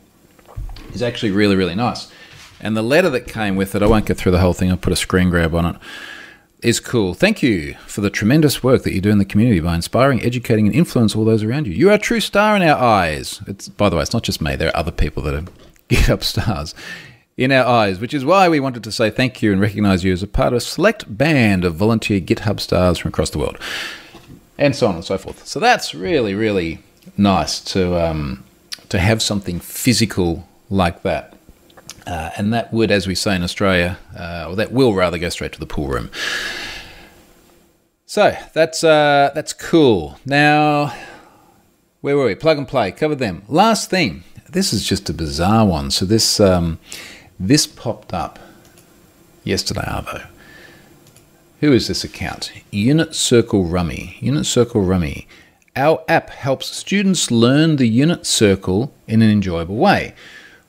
is 0.93 1.03
actually 1.03 1.31
really, 1.31 1.57
really 1.57 1.75
nice. 1.75 2.11
And 2.61 2.77
the 2.77 2.83
letter 2.83 3.11
that 3.11 3.29
came 3.29 3.55
with 3.55 3.75
it, 3.75 3.83
I 3.83 3.87
won't 3.87 4.07
go 4.07 4.14
through 4.14 4.33
the 4.33 4.41
whole 4.41 4.53
thing, 4.53 4.71
I'll 4.71 4.77
put 4.77 4.93
a 4.93 4.97
screen 4.97 5.31
grab 5.31 5.55
on 5.55 5.67
it, 5.67 5.77
is 6.62 6.81
cool. 6.81 7.14
Thank 7.14 7.41
you 7.41 7.75
for 7.87 8.01
the 8.01 8.11
tremendous 8.11 8.64
work 8.64 8.83
that 8.83 8.93
you 8.93 9.01
do 9.01 9.11
in 9.11 9.19
the 9.19 9.25
community 9.25 9.61
by 9.61 9.77
inspiring, 9.77 10.21
educating, 10.23 10.67
and 10.67 10.75
influence 10.75 11.14
all 11.14 11.25
those 11.25 11.45
around 11.45 11.69
you. 11.69 11.73
You 11.73 11.91
are 11.91 11.95
a 11.95 11.99
true 11.99 12.19
star 12.19 12.57
in 12.57 12.62
our 12.62 12.77
eyes. 12.77 13.41
It's 13.47 13.69
by 13.69 13.88
the 13.88 13.95
way, 13.95 14.03
it's 14.03 14.12
not 14.12 14.25
just 14.25 14.41
me. 14.41 14.57
There 14.57 14.69
are 14.69 14.77
other 14.77 14.91
people 14.91 15.23
that 15.25 15.35
are 15.35 15.43
GitHub 15.88 16.25
stars 16.25 16.75
in 17.38 17.53
our 17.53 17.64
eyes, 17.64 18.01
which 18.01 18.12
is 18.12 18.24
why 18.24 18.48
we 18.48 18.59
wanted 18.59 18.83
to 18.83 18.92
say 18.92 19.09
thank 19.09 19.40
you 19.40 19.53
and 19.53 19.61
recognize 19.61 20.03
you 20.03 20.12
as 20.12 20.24
a 20.24 20.27
part 20.27 20.53
of 20.53 20.57
a 20.57 20.61
select 20.61 21.16
band 21.16 21.64
of 21.64 21.77
volunteer 21.77 22.20
GitHub 22.20 22.59
stars 22.59 22.98
from 22.98 23.11
across 23.11 23.31
the 23.31 23.38
world, 23.38 23.57
and 24.59 24.74
so 24.74 24.88
on 24.88 24.96
and 24.96 25.05
so 25.05 25.16
forth. 25.16 25.46
So 25.46 25.61
that's 25.61 25.94
really, 25.94 26.35
really 26.35 26.81
nice 27.16 27.61
to 27.72 27.96
um, 28.05 28.44
to 28.88 28.98
have 28.98 29.22
something 29.22 29.61
physical 29.61 30.48
like 30.68 31.03
that. 31.03 31.35
Uh, 32.07 32.31
and 32.37 32.53
that 32.53 32.72
would, 32.72 32.90
as 32.90 33.07
we 33.07 33.14
say 33.14 33.37
in 33.37 33.42
Australia, 33.42 33.98
uh, 34.18 34.46
or 34.48 34.57
that 34.57 34.72
will 34.72 34.94
rather 34.94 35.18
go 35.18 35.29
straight 35.29 35.53
to 35.53 35.61
the 35.61 35.66
pool 35.66 35.88
room. 35.88 36.11
So 38.07 38.37
that's 38.53 38.83
uh, 38.83 39.31
that's 39.35 39.53
cool. 39.53 40.18
Now, 40.27 40.92
where 42.01 42.16
were 42.16 42.24
we? 42.24 42.35
Plug 42.35 42.59
and 42.59 42.66
play. 42.66 42.90
Covered 42.90 43.20
them. 43.20 43.44
Last 43.46 43.90
thing. 43.90 44.24
This 44.48 44.72
is 44.72 44.83
just 44.83 45.11
a 45.11 45.12
bizarre 45.12 45.66
one. 45.66 45.90
So 45.90 46.07
this 46.07 46.40
um, 46.40 46.79
this 47.38 47.66
popped 47.66 48.12
up 48.12 48.38
yesterday, 49.44 49.83
Arvo. 49.83 50.27
Who 51.61 51.72
is 51.72 51.88
this 51.88 52.05
account? 52.05 52.53
Unit 52.70 53.14
Circle 53.14 53.64
Rummy. 53.64 54.16
Unit 54.20 54.46
Circle 54.46 54.83
Rummy. 54.83 55.27
Our 55.74 56.03
app 56.09 56.31
helps 56.31 56.74
students 56.74 57.31
learn 57.31 57.77
the 57.77 57.87
unit 57.88 58.27
circle 58.27 58.92
in 59.07 59.22
an 59.22 59.31
enjoyable 59.31 59.77
way. 59.77 60.14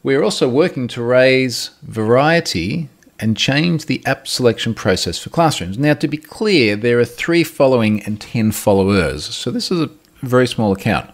We're 0.03 0.23
also 0.23 0.47
working 0.47 0.87
to 0.89 1.01
raise 1.03 1.71
variety 1.81 2.89
and 3.19 3.35
change 3.35 3.85
the 3.85 4.01
app 4.05 4.27
selection 4.27 4.73
process 4.73 5.19
for 5.19 5.29
classrooms. 5.29 5.77
Now, 5.77 5.93
to 5.95 6.07
be 6.07 6.17
clear, 6.17 6.75
there 6.75 6.99
are 6.99 7.05
three 7.05 7.43
following 7.43 8.01
and 8.03 8.21
10 8.21 8.51
followers, 8.51 9.25
so 9.25 9.51
this 9.51 9.71
is 9.71 9.81
a 9.81 9.89
very 10.21 10.47
small 10.47 10.71
account. 10.71 11.09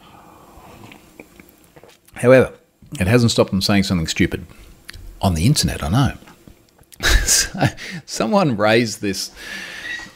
However, 2.16 2.54
it 3.00 3.08
hasn't 3.08 3.32
stopped 3.32 3.52
them 3.52 3.62
saying 3.62 3.84
something 3.84 4.08
stupid. 4.08 4.46
On 5.26 5.34
the 5.34 5.48
internet, 5.48 5.82
I 5.82 5.90
know. 5.90 6.14
so, 7.26 7.60
someone 8.06 8.58
raised 8.58 9.02
this 9.02 9.32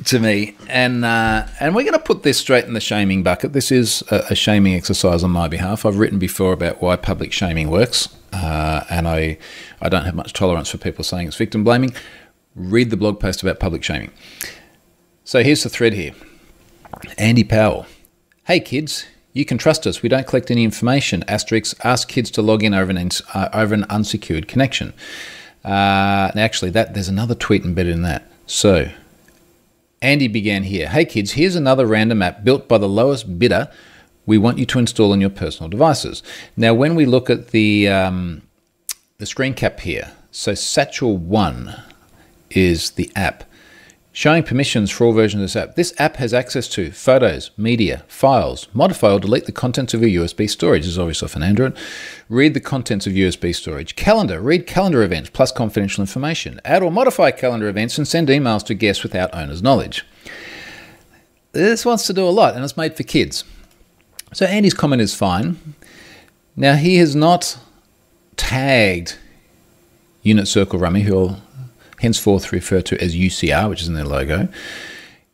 to 0.06 0.20
me, 0.20 0.56
and 0.68 1.04
uh, 1.04 1.48
and 1.60 1.74
we're 1.74 1.82
going 1.82 1.94
to 1.94 2.00
put 2.00 2.22
this 2.22 2.38
straight 2.38 2.66
in 2.66 2.76
the 2.76 2.80
shaming 2.80 3.24
bucket. 3.24 3.54
This 3.54 3.72
is 3.72 4.04
a, 4.12 4.26
a, 4.30 4.36
shaming 4.36 4.76
exercise 4.76 5.24
on 5.24 5.32
my 5.32 5.48
behalf. 5.48 5.84
I've 5.84 5.98
written 5.98 6.20
before 6.20 6.54
about 6.54 6.80
why 6.80 6.96
public 6.96 7.34
shaming 7.34 7.72
works, 7.72 8.16
uh, 8.34 8.84
and 8.92 9.08
I 9.08 9.40
I 9.82 9.90
don't 9.90 10.06
have 10.06 10.14
much 10.14 10.32
tolerance 10.34 10.70
for 10.70 10.78
people 10.78 11.04
saying 11.04 11.28
it's 11.28 11.38
victim 11.38 11.64
blaming. 11.64 11.92
Read 12.54 12.92
the 12.92 12.98
blog 12.98 13.20
post 13.20 13.42
about 13.42 13.60
public 13.60 13.84
shaming. 13.84 14.12
So 15.24 15.42
here's 15.42 15.64
the 15.64 15.70
thread 15.70 15.94
here. 15.94 16.14
Andy 17.18 17.44
Powell. 17.44 17.88
Hey 18.44 18.60
kids, 18.60 19.08
you 19.34 19.46
can 19.46 19.58
trust 19.58 19.86
us. 19.86 20.02
We 20.02 20.10
don't 20.10 20.28
collect 20.28 20.50
any 20.52 20.64
information. 20.64 21.24
Asterix 21.28 21.76
ask 21.84 22.08
kids 22.08 22.32
to 22.32 22.42
log 22.42 22.64
in 22.64 22.74
over 22.74 22.92
an 22.92 23.10
uh, 23.34 23.50
over 23.54 23.74
an 23.74 23.86
unsecured 23.90 24.48
connection. 24.48 24.94
Uh, 25.64 26.32
actually, 26.36 26.72
that 26.72 26.94
there's 26.94 27.10
another 27.10 27.36
tweet 27.36 27.64
embedded 27.64 27.94
in 27.94 28.02
that. 28.04 28.30
So 28.46 28.90
Andy 30.02 30.28
began 30.28 30.64
here. 30.64 30.88
Hey 30.88 31.06
kids, 31.06 31.34
here's 31.34 31.56
another 31.56 31.86
random 31.86 32.22
app 32.22 32.44
built 32.44 32.68
by 32.68 32.78
the 32.78 32.90
lowest 32.90 33.38
bidder. 33.38 33.70
We 34.26 34.38
want 34.38 34.58
you 34.58 34.66
to 34.68 34.80
install 34.80 35.12
on 35.12 35.22
your 35.22 35.30
personal 35.30 35.70
devices. 35.70 36.22
Now, 36.56 36.74
when 36.74 36.96
we 36.96 37.06
look 37.06 37.30
at 37.30 37.50
the 37.50 37.88
um, 37.90 38.42
the 39.18 39.26
screen 39.26 39.54
cap 39.54 39.82
here, 39.82 40.12
so 40.32 40.54
Satchel 40.54 41.18
One 41.18 41.76
is 42.50 42.92
the 42.92 43.12
app 43.16 43.44
showing 44.12 44.44
permissions 44.44 44.90
for 44.90 45.06
all 45.06 45.14
versions 45.14 45.42
of 45.42 45.46
this 45.46 45.56
app. 45.56 45.76
This 45.76 45.94
app 45.98 46.18
has 46.18 46.34
access 46.34 46.68
to 46.70 46.92
photos, 46.92 47.52
media, 47.58 48.04
files, 48.08 48.68
modify 48.74 49.12
or 49.12 49.20
delete 49.20 49.46
the 49.46 49.52
contents 49.52 49.94
of 49.94 50.02
your 50.02 50.26
USB 50.26 50.50
storage. 50.50 50.82
This 50.84 50.94
is 50.94 51.00
obviously 51.00 51.28
off 51.28 51.36
an 51.36 51.44
Android. 51.44 51.78
Read 52.28 52.54
the 52.54 52.60
contents 52.60 53.06
of 53.06 53.14
USB 53.14 53.56
storage. 53.56 53.96
Calendar, 53.96 54.42
read 54.42 54.66
calendar 54.66 55.04
events 55.04 55.30
plus 55.30 55.52
confidential 55.52 56.02
information. 56.02 56.60
Add 56.66 56.84
or 56.84 56.92
modify 56.92 57.32
calendar 57.32 57.68
events 57.68 57.98
and 57.98 58.08
send 58.08 58.30
emails 58.30 58.66
to 58.66 58.74
guests 58.74 59.04
without 59.04 59.34
owner's 59.34 59.62
knowledge. 59.62 60.06
This 61.52 61.86
wants 61.86 62.06
to 62.08 62.14
do 62.14 62.28
a 62.28 62.30
lot 62.30 62.56
and 62.56 62.64
it's 62.64 62.78
made 62.78 62.96
for 62.96 63.04
kids. 63.04 63.44
So 64.34 64.46
Andy's 64.46 64.74
comment 64.74 65.02
is 65.02 65.16
fine. 65.16 65.58
Now 66.56 66.76
he 66.76 66.98
has 66.98 67.16
not 67.16 67.58
tagged 68.38 69.18
Unit 70.22 70.48
Circle 70.48 70.80
Rummy, 70.80 71.02
who 71.02 71.36
henceforth 72.02 72.52
refer 72.52 72.82
to 72.82 73.02
as 73.02 73.16
UCR, 73.16 73.70
which 73.70 73.82
is 73.82 73.88
in 73.88 73.94
their 73.94 74.06
logo. 74.06 74.48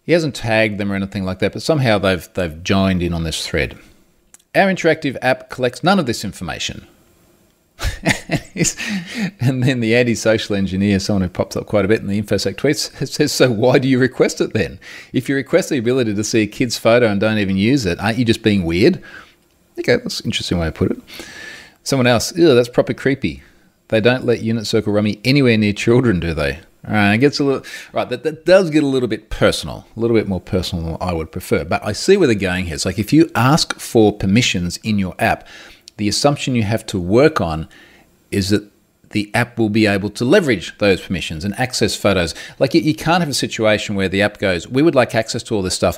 He 0.03 0.11
hasn't 0.11 0.35
tagged 0.35 0.77
them 0.77 0.91
or 0.91 0.95
anything 0.95 1.23
like 1.23 1.39
that, 1.39 1.53
but 1.53 1.63
somehow 1.63 1.97
they've 1.97 2.27
they've 2.33 2.63
joined 2.63 3.01
in 3.01 3.13
on 3.13 3.23
this 3.23 3.45
thread. 3.45 3.77
Our 4.53 4.67
interactive 4.67 5.17
app 5.21 5.49
collects 5.49 5.83
none 5.83 5.99
of 5.99 6.05
this 6.05 6.23
information. 6.23 6.87
and 9.41 9.63
then 9.63 9.81
the 9.81 9.95
anti-social 9.95 10.55
engineer, 10.55 10.97
someone 10.99 11.23
who 11.23 11.29
pops 11.29 11.57
up 11.57 11.65
quite 11.65 11.83
a 11.83 11.89
bit 11.89 11.99
in 11.99 12.07
the 12.07 12.21
InfoSec 12.21 12.55
tweets, 12.55 13.07
says, 13.07 13.31
"So 13.31 13.51
why 13.51 13.79
do 13.79 13.87
you 13.87 13.99
request 13.99 14.39
it 14.39 14.53
then? 14.53 14.79
If 15.11 15.27
you 15.27 15.35
request 15.35 15.69
the 15.69 15.77
ability 15.77 16.13
to 16.15 16.23
see 16.23 16.43
a 16.43 16.47
kid's 16.47 16.77
photo 16.77 17.07
and 17.07 17.19
don't 17.19 17.39
even 17.39 17.57
use 17.57 17.85
it, 17.85 17.99
aren't 17.99 18.17
you 18.17 18.25
just 18.25 18.43
being 18.43 18.63
weird?" 18.63 19.01
Okay, 19.77 19.97
that's 19.97 20.21
an 20.21 20.27
interesting 20.27 20.57
way 20.57 20.67
to 20.67 20.71
put 20.71 20.91
it. 20.91 21.01
Someone 21.83 22.07
else, 22.07 22.35
ew, 22.35 22.55
that's 22.55 22.69
proper 22.69 22.93
creepy. 22.93 23.43
They 23.89 24.01
don't 24.01 24.25
let 24.25 24.41
Unit 24.41 24.65
Circle 24.65 24.93
Rummy 24.93 25.19
anywhere 25.23 25.57
near 25.57 25.73
children, 25.73 26.19
do 26.19 26.33
they? 26.33 26.59
All 26.87 26.93
right, 26.93 27.13
it 27.13 27.17
gets 27.17 27.39
a 27.39 27.43
little 27.43 27.65
right. 27.93 28.07
That, 28.07 28.23
that 28.23 28.45
does 28.45 28.69
get 28.69 28.83
a 28.83 28.87
little 28.87 29.07
bit 29.07 29.29
personal, 29.29 29.87
a 29.95 29.99
little 29.99 30.15
bit 30.15 30.27
more 30.27 30.41
personal 30.41 30.85
than 30.85 30.97
I 31.01 31.13
would 31.13 31.31
prefer. 31.31 31.65
But 31.65 31.83
I 31.83 31.93
see 31.93 32.15
where 32.15 32.27
they're 32.27 32.35
going 32.35 32.65
here. 32.65 32.75
It's 32.75 32.85
like 32.85 32.99
if 32.99 33.11
you 33.11 33.29
ask 33.33 33.79
for 33.79 34.13
permissions 34.13 34.77
in 34.77 34.99
your 34.99 35.15
app, 35.17 35.47
the 35.97 36.07
assumption 36.07 36.55
you 36.55 36.63
have 36.63 36.85
to 36.87 36.99
work 36.99 37.41
on 37.41 37.67
is 38.29 38.49
that 38.49 38.69
the 39.11 39.31
app 39.33 39.57
will 39.57 39.69
be 39.69 39.87
able 39.87 40.09
to 40.11 40.25
leverage 40.25 40.77
those 40.77 41.01
permissions 41.01 41.43
and 41.43 41.57
access 41.59 41.95
photos. 41.95 42.35
Like 42.59 42.73
you, 42.73 42.81
you 42.81 42.93
can't 42.93 43.21
have 43.21 43.29
a 43.29 43.33
situation 43.33 43.95
where 43.95 44.09
the 44.09 44.21
app 44.21 44.37
goes, 44.37 44.67
"We 44.67 44.83
would 44.83 44.95
like 44.95 45.15
access 45.15 45.41
to 45.43 45.55
all 45.55 45.61
this 45.63 45.75
stuff, 45.75 45.97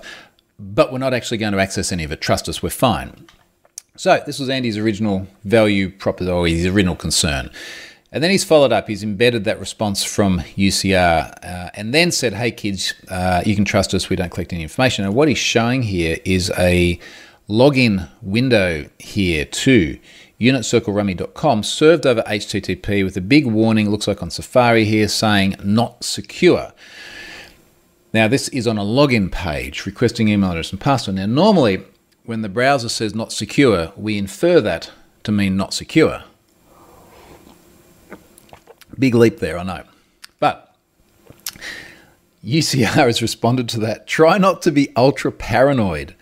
but 0.60 0.92
we're 0.92 1.00
not 1.00 1.14
actually 1.14 1.40
going 1.40 1.54
to 1.54 1.60
access 1.60 1.92
any 1.92 2.04
of 2.06 2.12
it. 2.12 2.22
Trust 2.22 2.48
us, 2.48 2.64
we're 2.64 2.70
fine." 2.70 3.28
So 3.98 4.22
this 4.26 4.40
was 4.40 4.48
Andy's 4.48 4.78
original 4.78 5.28
value 5.44 5.90
proposition, 5.90 6.34
or 6.34 6.48
his 6.48 6.68
original 6.68 6.96
concern. 6.96 7.50
And 8.12 8.24
then 8.24 8.32
he's 8.32 8.44
followed 8.44 8.72
up, 8.72 8.88
he's 8.88 9.04
embedded 9.04 9.44
that 9.46 9.60
response 9.60 10.04
from 10.04 10.40
UCR 10.40 11.44
uh, 11.44 11.70
and 11.74 11.94
then 11.94 12.12
said, 12.12 12.34
hey 12.34 12.52
kids, 12.52 12.94
uh, 13.10 13.42
you 13.46 13.56
can 13.56 13.66
trust 13.66 13.94
us, 13.94 14.10
we 14.10 14.16
don't 14.16 14.32
collect 14.32 14.54
any 14.54 14.64
information. 14.64 15.04
And 15.04 15.14
what 15.14 15.28
he's 15.28 15.38
showing 15.38 15.82
here 15.82 16.18
is 16.24 16.52
a 16.58 17.00
login 17.50 18.08
window 18.22 18.88
here 19.00 19.46
to 19.46 20.00
unitcirclerummy.com 20.40 21.64
served 21.64 22.06
over 22.06 22.22
HTTP 22.22 23.04
with 23.04 23.18
a 23.18 23.22
big 23.22 23.48
warning, 23.48 23.90
looks 23.90 24.08
like 24.08 24.22
on 24.22 24.30
Safari 24.30 24.86
here, 24.86 25.08
saying 25.08 25.56
not 25.64 26.04
secure. 26.04 26.72
Now, 28.14 28.28
this 28.28 28.48
is 28.50 28.68
on 28.68 28.78
a 28.78 28.84
login 28.84 29.32
page 29.32 29.86
requesting 29.86 30.30
email 30.30 30.52
address 30.52 30.72
and 30.72 30.80
password. 30.80 31.16
Now, 31.16 31.26
normally 31.26 31.84
when 32.28 32.42
the 32.42 32.50
browser 32.50 32.90
says 32.90 33.16
not 33.16 33.32
secure, 33.32 33.94
we 33.96 34.18
infer 34.18 34.60
that 34.60 34.92
to 35.24 35.32
mean 35.32 35.56
not 35.56 35.74
secure. 35.74 36.26
Big 39.00 39.16
leap 39.16 39.40
there, 39.40 39.58
I 39.58 39.64
know. 39.64 39.84
But 40.38 40.76
UCR 42.44 43.06
has 43.06 43.22
responded 43.22 43.70
to 43.70 43.80
that. 43.80 44.08
Try 44.08 44.38
not 44.38 44.62
to 44.64 44.72
be 44.72 44.92
ultra 44.98 45.32
paranoid. 45.32 46.16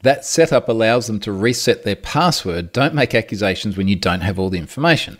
That 0.00 0.24
setup 0.24 0.66
allows 0.66 1.08
them 1.08 1.20
to 1.20 1.32
reset 1.32 1.82
their 1.82 1.96
password. 1.96 2.72
Don't 2.72 2.94
make 2.94 3.14
accusations 3.14 3.76
when 3.76 3.86
you 3.86 3.96
don't 3.96 4.22
have 4.22 4.38
all 4.38 4.48
the 4.48 4.58
information. 4.58 5.18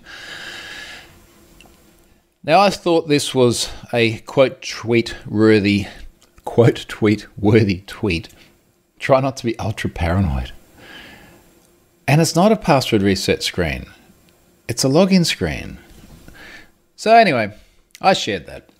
Now, 2.42 2.60
I 2.60 2.70
thought 2.70 3.08
this 3.08 3.34
was 3.34 3.70
a 3.92 4.20
quote 4.20 4.62
tweet 4.62 5.14
worthy, 5.26 5.86
quote 6.46 6.86
tweet 6.88 7.26
worthy 7.38 7.82
tweet 7.86 8.30
Try 9.04 9.20
not 9.20 9.36
to 9.36 9.44
be 9.44 9.58
ultra 9.58 9.90
paranoid. 9.90 10.52
And 12.08 12.22
it's 12.22 12.34
not 12.34 12.52
a 12.52 12.56
password 12.56 13.02
reset 13.02 13.42
screen, 13.42 13.84
it's 14.66 14.82
a 14.82 14.88
login 14.88 15.26
screen. 15.26 15.76
So, 16.96 17.14
anyway, 17.14 17.54
I 18.00 18.14
shared 18.14 18.46
that. 18.46 18.70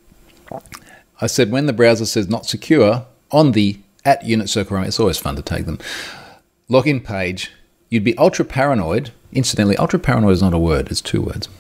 I 1.21 1.27
said 1.27 1.51
when 1.51 1.67
the 1.67 1.75
browser 1.75 2.07
says 2.07 2.27
not 2.27 2.47
secure 2.47 3.05
on 3.31 3.53
the 3.53 3.77
at 4.07 4.25
unit 4.25 4.49
circle 4.49 4.79
it's 4.79 4.99
always 4.99 5.19
fun 5.19 5.37
to 5.37 5.43
take 5.43 5.67
them, 5.67 5.79
login 6.71 7.05
page, 7.05 7.53
you'd 7.91 8.03
be 8.03 8.17
ultra 8.17 8.47
paranoid. 8.47 9.11
Incidentally, 9.31 9.77
ultra 9.77 9.99
paranoid 9.99 10.33
is 10.33 10.43
not 10.43 10.55
a 10.55 10.59
word, 10.59 10.91
it's 10.91 11.03
two 11.03 11.21
words. 11.21 11.51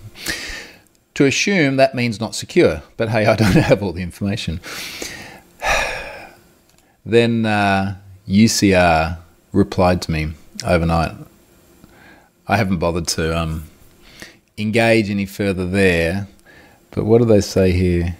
To 1.16 1.26
assume 1.26 1.76
that 1.76 1.94
means 1.94 2.18
not 2.18 2.34
secure, 2.34 2.82
but 2.96 3.10
hey, 3.10 3.26
I 3.26 3.36
don't 3.36 3.52
have 3.52 3.82
all 3.82 3.92
the 3.92 4.02
information. 4.02 4.62
then 7.04 7.44
uh, 7.44 7.96
UCR 8.28 9.18
replied 9.52 10.02
to 10.02 10.10
me 10.10 10.32
overnight. 10.64 11.12
I 12.46 12.56
haven't 12.56 12.78
bothered 12.78 13.08
to 13.08 13.36
um, 13.36 13.64
engage 14.58 15.10
any 15.10 15.26
further 15.26 15.66
there, 15.66 16.28
but 16.90 17.04
what 17.04 17.18
do 17.18 17.24
they 17.24 17.40
say 17.40 17.72
here? 17.72 18.16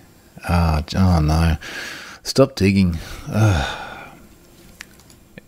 Oh, 0.48 0.82
oh 0.96 1.20
no. 1.20 1.56
Stop 2.22 2.54
digging. 2.56 2.98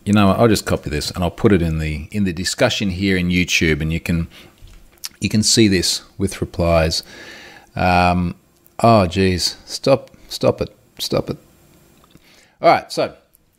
You 0.04 0.12
know, 0.12 0.30
I'll 0.30 0.48
just 0.48 0.66
copy 0.66 0.90
this 0.90 1.10
and 1.10 1.24
I'll 1.24 1.30
put 1.30 1.52
it 1.52 1.62
in 1.62 1.78
the 1.78 2.08
in 2.12 2.24
the 2.24 2.32
discussion 2.32 2.90
here 2.90 3.16
in 3.16 3.28
YouTube, 3.28 3.80
and 3.80 3.92
you 3.92 3.98
can 3.98 4.28
you 5.20 5.28
can 5.28 5.42
see 5.42 5.68
this 5.68 6.02
with 6.16 6.40
replies. 6.40 7.02
Um, 7.74 8.36
oh, 8.78 9.06
geez, 9.06 9.56
stop, 9.64 10.10
stop 10.28 10.60
it, 10.60 10.74
stop 10.98 11.30
it. 11.30 11.38
All 12.62 12.70
right, 12.70 12.92
so 12.92 13.16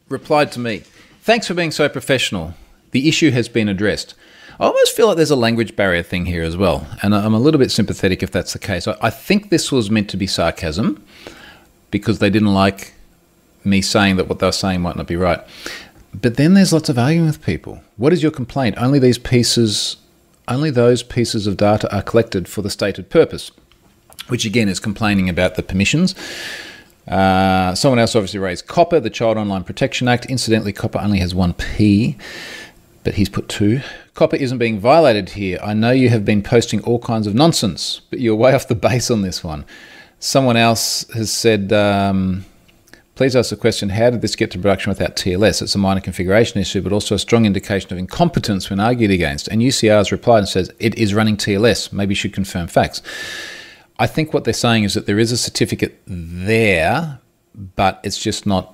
replied 0.10 0.52
to 0.54 0.60
me. 0.60 0.84
Thanks 1.22 1.48
for 1.48 1.54
being 1.54 1.72
so 1.72 1.90
professional. 1.90 2.54
The 2.92 3.10
issue 3.10 3.32
has 3.32 3.50
been 3.50 3.68
addressed. 3.68 4.16
I 4.60 4.66
almost 4.66 4.96
feel 4.96 5.08
like 5.08 5.18
there's 5.18 5.30
a 5.30 5.36
language 5.36 5.76
barrier 5.76 6.02
thing 6.02 6.26
here 6.26 6.44
as 6.44 6.58
well, 6.58 6.88
and 7.04 7.14
I'm 7.14 7.34
a 7.34 7.40
little 7.40 7.60
bit 7.60 7.70
sympathetic 7.70 8.24
if 8.24 8.32
that's 8.32 8.54
the 8.54 8.60
case. 8.60 8.88
I 8.88 9.10
think 9.10 9.50
this 9.50 9.72
was 9.72 9.92
meant 9.92 10.10
to 10.10 10.18
be 10.18 10.26
sarcasm 10.26 11.06
because 11.92 12.20
they 12.20 12.30
didn't 12.30 12.54
like 12.54 12.94
me 13.64 13.82
saying 13.82 14.16
that 14.16 14.28
what 14.28 14.40
they 14.40 14.48
were 14.48 14.52
saying 14.52 14.82
might 14.82 14.96
not 14.96 15.06
be 15.06 15.16
right. 15.16 15.42
But 16.14 16.38
then 16.38 16.56
there's 16.56 16.74
lots 16.74 16.90
of 16.90 16.98
arguing 16.98 17.28
with 17.28 17.44
people. 17.44 17.82
What 17.98 18.14
is 18.14 18.24
your 18.24 18.32
complaint? 18.32 18.78
Only 18.80 18.98
these 18.98 19.20
pieces, 19.20 19.98
only 20.48 20.72
those 20.72 21.04
pieces 21.04 21.46
of 21.46 21.58
data 21.58 21.94
are 21.96 22.02
collected 22.02 22.48
for 22.48 22.64
the 22.64 22.70
stated 22.72 23.12
purpose, 23.12 23.52
which 24.28 24.46
again 24.46 24.70
is 24.70 24.80
complaining 24.80 25.30
about 25.30 25.56
the 25.56 25.62
permissions. 25.62 26.16
Uh, 27.08 27.74
someone 27.74 28.00
else 28.00 28.16
obviously 28.16 28.40
raised 28.40 28.68
COPA, 28.68 29.00
the 29.00 29.10
Child 29.10 29.38
Online 29.38 29.64
Protection 29.64 30.08
Act. 30.08 30.26
Incidentally, 30.26 30.74
COPA 30.74 31.02
only 31.02 31.20
has 31.20 31.34
one 31.34 31.54
P, 31.54 32.18
but 33.04 33.16
he's 33.16 33.30
put 33.30 33.48
two. 33.48 33.82
COPPA 34.14 34.38
isn't 34.38 34.58
being 34.58 34.80
violated 34.80 35.30
here. 35.30 35.60
I 35.64 35.74
know 35.74 35.92
you 35.92 36.10
have 36.10 36.26
been 36.26 36.44
posting 36.44 36.84
all 36.84 37.00
kinds 37.00 37.28
of 37.28 37.36
nonsense, 37.36 38.02
but 38.10 38.20
you're 38.20 38.36
way 38.36 38.54
off 38.56 38.68
the 38.68 38.76
base 38.76 39.10
on 39.10 39.22
this 39.22 39.44
one. 39.44 39.66
Someone 40.20 40.58
else 40.58 41.08
has 41.14 41.32
said, 41.32 41.72
um, 41.72 42.44
please 43.16 43.36
ask 43.36 43.52
the 43.52 43.56
question 43.56 43.90
how 43.90 44.10
did 44.10 44.22
this 44.22 44.36
get 44.36 44.52
to 44.52 44.58
production 44.58 44.90
without 44.90 45.16
TLS? 45.16 45.62
It's 45.62 45.76
a 45.76 45.78
minor 45.78 46.02
configuration 46.02 46.60
issue, 46.60 46.82
but 46.82 46.92
also 46.92 47.16
a 47.16 47.20
strong 47.20 47.46
indication 47.46 47.94
of 47.94 48.00
incompetence 48.00 48.70
when 48.70 48.80
argued 48.80 49.12
against. 49.12 49.48
And 49.48 49.62
UCR 49.62 49.98
has 49.98 50.12
replied 50.12 50.40
and 50.40 50.50
says, 50.50 50.72
it 50.80 50.96
is 50.96 51.14
running 51.14 51.38
TLS. 51.38 51.94
Maybe 51.94 52.12
you 52.12 52.16
should 52.16 52.34
confirm 52.34 52.68
facts. 52.68 53.02
I 54.00 54.08
think 54.08 54.34
what 54.34 54.44
they're 54.44 54.54
saying 54.54 54.84
is 54.84 54.94
that 54.94 55.06
there 55.08 55.20
is 55.20 55.32
a 55.32 55.38
certificate 55.38 56.02
there, 56.06 57.20
but 57.56 58.00
it's 58.04 58.18
just 58.18 58.46
not 58.46 58.74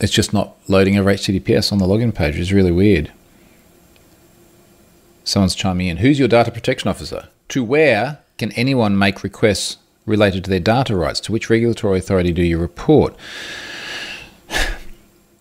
it's 0.00 0.12
just 0.12 0.32
not 0.34 0.56
loading 0.68 0.98
over 0.98 1.12
HTTPS 1.12 1.72
on 1.72 1.78
the 1.78 1.86
login 1.86 2.14
page. 2.14 2.38
It's 2.38 2.52
really 2.52 2.72
weird. 2.72 3.12
Someone's 5.22 5.54
chiming 5.54 5.86
in. 5.86 5.98
Who's 5.98 6.18
your 6.18 6.28
data 6.28 6.50
protection 6.50 6.90
officer? 6.90 7.28
To 7.48 7.64
where 7.64 8.18
can 8.36 8.52
anyone 8.52 8.98
make 8.98 9.22
requests 9.22 9.78
related 10.04 10.44
to 10.44 10.50
their 10.50 10.60
data 10.60 10.94
rights? 10.96 11.20
To 11.20 11.32
which 11.32 11.48
regulatory 11.48 11.98
authority 11.98 12.32
do 12.32 12.42
you 12.42 12.58
report? 12.58 13.16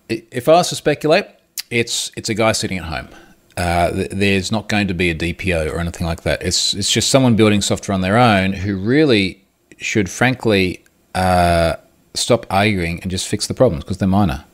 If 0.09 0.49
I 0.49 0.51
was 0.51 0.69
to 0.69 0.75
speculate, 0.75 1.25
it's 1.71 2.11
it's 2.15 2.29
a 2.29 2.35
guy 2.35 2.51
sitting 2.51 2.77
at 2.77 2.83
home. 2.83 3.07
Uh, 3.55 4.07
there's 4.11 4.51
not 4.51 4.67
going 4.67 4.87
to 4.87 4.93
be 4.93 5.09
a 5.11 5.15
DPO 5.15 5.71
or 5.71 5.79
anything 5.79 6.07
like 6.07 6.23
that. 6.23 6.41
It's 6.41 6.73
it's 6.73 6.91
just 6.91 7.09
someone 7.09 7.35
building 7.35 7.61
software 7.61 7.93
on 7.93 8.01
their 8.01 8.17
own 8.17 8.53
who 8.53 8.75
really 8.75 9.43
should, 9.77 10.09
frankly, 10.09 10.83
uh, 11.13 11.75
stop 12.13 12.45
arguing 12.49 13.01
and 13.01 13.11
just 13.11 13.27
fix 13.27 13.47
the 13.47 13.53
problems 13.53 13.83
because 13.83 13.97
they're 13.97 14.07
minor. 14.07 14.45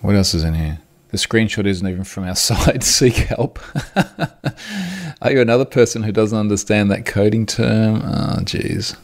What 0.00 0.14
else 0.16 0.34
is 0.34 0.44
in 0.44 0.54
here? 0.54 0.78
The 1.10 1.18
screenshot 1.18 1.66
isn't 1.66 1.86
even 1.86 2.04
from 2.04 2.24
our 2.24 2.34
site. 2.36 2.82
Seek 2.82 3.14
help. 3.14 3.58
Are 5.22 5.30
you 5.30 5.40
another 5.40 5.64
person 5.64 6.02
who 6.02 6.12
doesn't 6.12 6.38
understand 6.38 6.90
that 6.90 7.06
coding 7.06 7.46
term? 7.46 7.96
Oh, 8.02 8.38
jeez. 8.40 8.96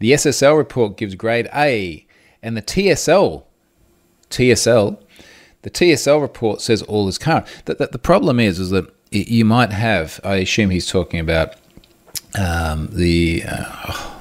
The 0.00 0.12
SSL 0.12 0.56
report 0.56 0.96
gives 0.96 1.14
grade 1.14 1.48
A, 1.54 2.06
and 2.42 2.56
the 2.56 2.62
TSL, 2.62 3.44
TSL, 4.30 5.00
the 5.62 5.70
TSL 5.70 6.20
report 6.20 6.60
says 6.60 6.82
all 6.82 7.08
is 7.08 7.18
current. 7.18 7.46
The, 7.64 7.74
the, 7.74 7.86
the 7.88 7.98
problem 7.98 8.38
is, 8.38 8.58
is 8.58 8.70
that 8.70 8.92
you 9.10 9.44
might 9.44 9.72
have. 9.72 10.20
I 10.22 10.36
assume 10.36 10.70
he's 10.70 10.86
talking 10.86 11.18
about 11.18 11.54
um, 12.38 12.88
the 12.92 13.42
uh, 13.46 14.18